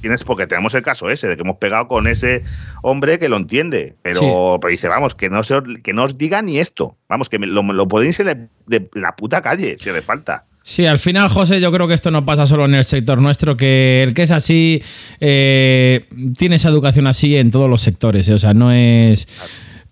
[0.00, 2.44] Tienes, porque tenemos el caso ese, de que hemos pegado con ese
[2.82, 6.58] hombre que lo entiende, pero, dice, vamos, que no, se, que no os diga ni
[6.58, 6.96] esto.
[7.08, 10.44] Vamos, que lo, lo podéis de, de, la puta calle, si hace falta.
[10.62, 13.56] Sí, al final, José, yo creo que esto no pasa solo en el sector nuestro,
[13.56, 14.82] que el que es así
[15.20, 16.06] eh,
[16.36, 18.34] tiene esa educación así en todos los sectores, ¿eh?
[18.34, 19.28] o sea, no es...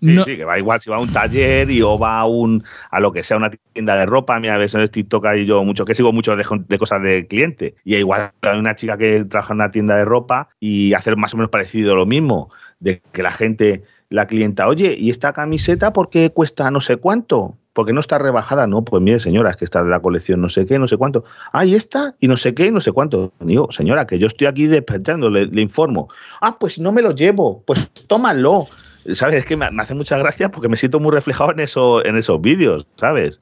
[0.01, 2.63] Sí, sí, que va igual si va a un taller y o va a un
[2.91, 4.39] a lo que sea una tienda de ropa.
[4.39, 7.75] Mira, a veces en TikTok hay yo mucho, que sigo mucho de, cosas de cliente.
[7.83, 11.33] Y igual hay una chica que trabaja en una tienda de ropa y hacer más
[11.33, 15.93] o menos parecido lo mismo, de que la gente, la clienta, oye, ¿y esta camiseta
[15.93, 17.57] por qué cuesta no sé cuánto?
[17.75, 18.67] porque no está rebajada.
[18.67, 20.95] No, pues mire, señora, es que está de la colección no sé qué, no sé
[20.95, 21.25] cuánto.
[21.51, 23.33] Ah, y esta, y no sé qué, no sé cuánto.
[23.41, 26.07] Digo, señora, que yo estoy aquí despechando, le, le, informo.
[26.39, 28.67] Ah, pues no me lo llevo, pues tómalo.
[29.13, 29.35] ¿Sabes?
[29.35, 32.41] Es que me, hace mucha gracia porque me siento muy reflejado en, eso, en esos
[32.41, 33.39] vídeos, ¿sabes?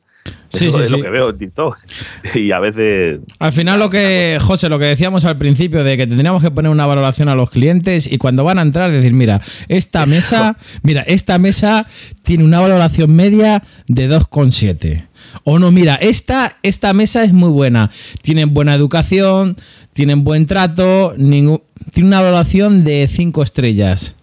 [0.50, 1.78] Sí, sí, es lo que veo en TikTok.
[2.36, 3.20] Y a veces.
[3.40, 6.72] Al final, lo que, José, lo que decíamos al principio de que tendríamos que poner
[6.72, 11.02] una valoración a los clientes y cuando van a entrar, decir, mira, esta mesa, mira,
[11.02, 11.88] esta mesa
[12.22, 15.08] tiene una valoración media de 2,7.
[15.44, 17.90] O no, mira, esta, esta mesa es muy buena.
[18.22, 19.58] Tienen buena educación,
[19.94, 24.16] tienen buen trato, ningún, tiene una valoración de 5 estrellas.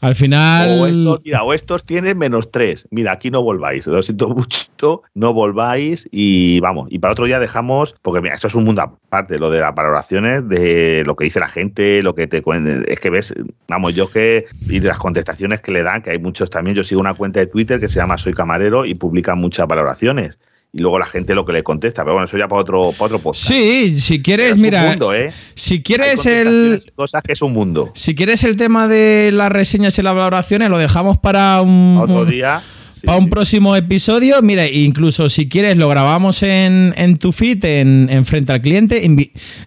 [0.00, 0.80] Al final.
[0.80, 2.86] O estos, mira, o estos tienen menos tres.
[2.90, 3.86] Mira, aquí no volváis.
[3.86, 6.08] Lo siento mucho, no volváis.
[6.10, 9.50] Y vamos, y para otro día dejamos, porque mira, esto es un mundo aparte, lo
[9.50, 12.42] de las valoraciones, de lo que dice la gente, lo que te
[12.86, 13.34] Es que ves,
[13.68, 14.46] vamos, yo que.
[14.68, 16.76] Y las contestaciones que le dan, que hay muchos también.
[16.76, 20.38] Yo sigo una cuenta de Twitter que se llama Soy Camarero y publica muchas valoraciones
[20.72, 22.04] y luego la gente lo que le contesta.
[22.04, 23.48] Pero bueno, eso ya para otro, para otro podcast.
[23.48, 24.96] Sí, si quieres, mira.
[25.14, 25.32] ¿eh?
[25.54, 26.80] Si quieres el.
[26.94, 27.90] Cosas que es un mundo.
[27.94, 31.98] Si quieres el tema de las reseñas y las valoraciones, lo dejamos para un.
[32.00, 32.62] Otro día.
[33.04, 38.52] para un próximo episodio, mira, incluso si quieres lo grabamos en, tu feed, en, frente
[38.52, 39.02] al cliente.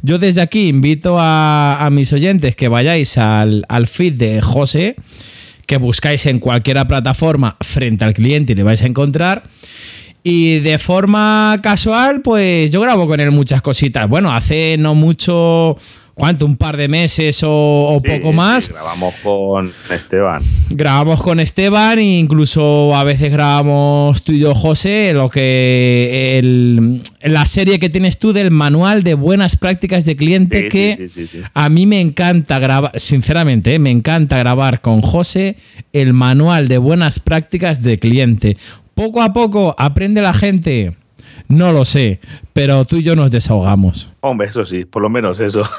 [0.03, 4.95] yo desde aquí invito a, mis oyentes que vayáis al, al feed de José,
[5.65, 9.43] que buscáis en cualquier plataforma frente al cliente y le vais a encontrar.
[10.23, 14.07] Y de forma casual, pues yo grabo con él muchas cositas.
[14.07, 15.75] Bueno, hace no mucho,
[16.13, 16.45] ¿cuánto?
[16.45, 18.69] Un par de meses o, poco más.
[18.69, 20.41] grabamos con Esteban.
[20.69, 27.45] Grabamos con Esteban e incluso a veces grabamos tú y yo, José, lo que la
[27.45, 31.09] serie que tienes tú del manual de buenas prácticas de cliente que
[31.53, 33.79] a mí me encanta grabar, sinceramente, ¿eh?
[33.79, 35.57] me encanta grabar con José
[35.91, 38.57] el manual de buenas prácticas de cliente
[38.93, 40.95] poco a poco aprende la gente.
[41.47, 42.19] No lo sé,
[42.53, 44.11] pero tú y yo nos desahogamos.
[44.21, 45.63] Hombre, eso sí, por lo menos eso.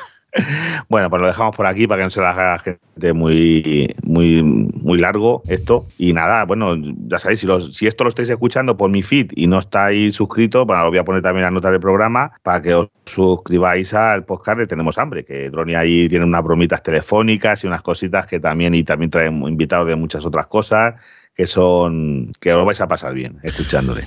[0.89, 3.95] Bueno, pues lo dejamos por aquí para que no se la haga la gente muy,
[4.03, 5.87] muy, muy largo esto.
[5.97, 6.75] Y nada, bueno,
[7.07, 10.67] ya sabéis, si, si esto lo estáis escuchando por mi feed y no estáis suscritos,
[10.67, 14.25] bueno, lo voy a poner también la nota del programa para que os suscribáis al
[14.25, 18.41] podcast de Tenemos Hambre, que Droni ahí tiene unas bromitas telefónicas y unas cositas que
[18.41, 20.95] también, y también trae invitados de muchas otras cosas
[21.35, 24.05] que son que os vais a pasar bien escuchándole.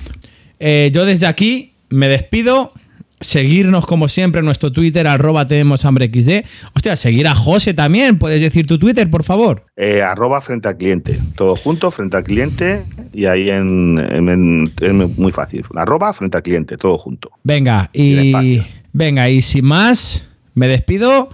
[0.60, 2.72] Eh, yo desde aquí me despido.
[3.20, 6.44] Seguirnos como siempre en nuestro Twitter, arroba tenemos hambre XD.
[6.76, 8.16] Hostia, seguir a José también.
[8.16, 9.64] ¿Puedes decir tu Twitter, por favor?
[9.76, 11.18] Eh, arroba frente al cliente.
[11.34, 12.84] Todo junto, frente al cliente.
[13.12, 15.64] Y ahí en, es muy fácil.
[15.74, 17.32] Arroba frente al cliente, todo junto.
[17.42, 18.62] Venga, y,
[18.92, 21.30] venga, y sin más, me despido.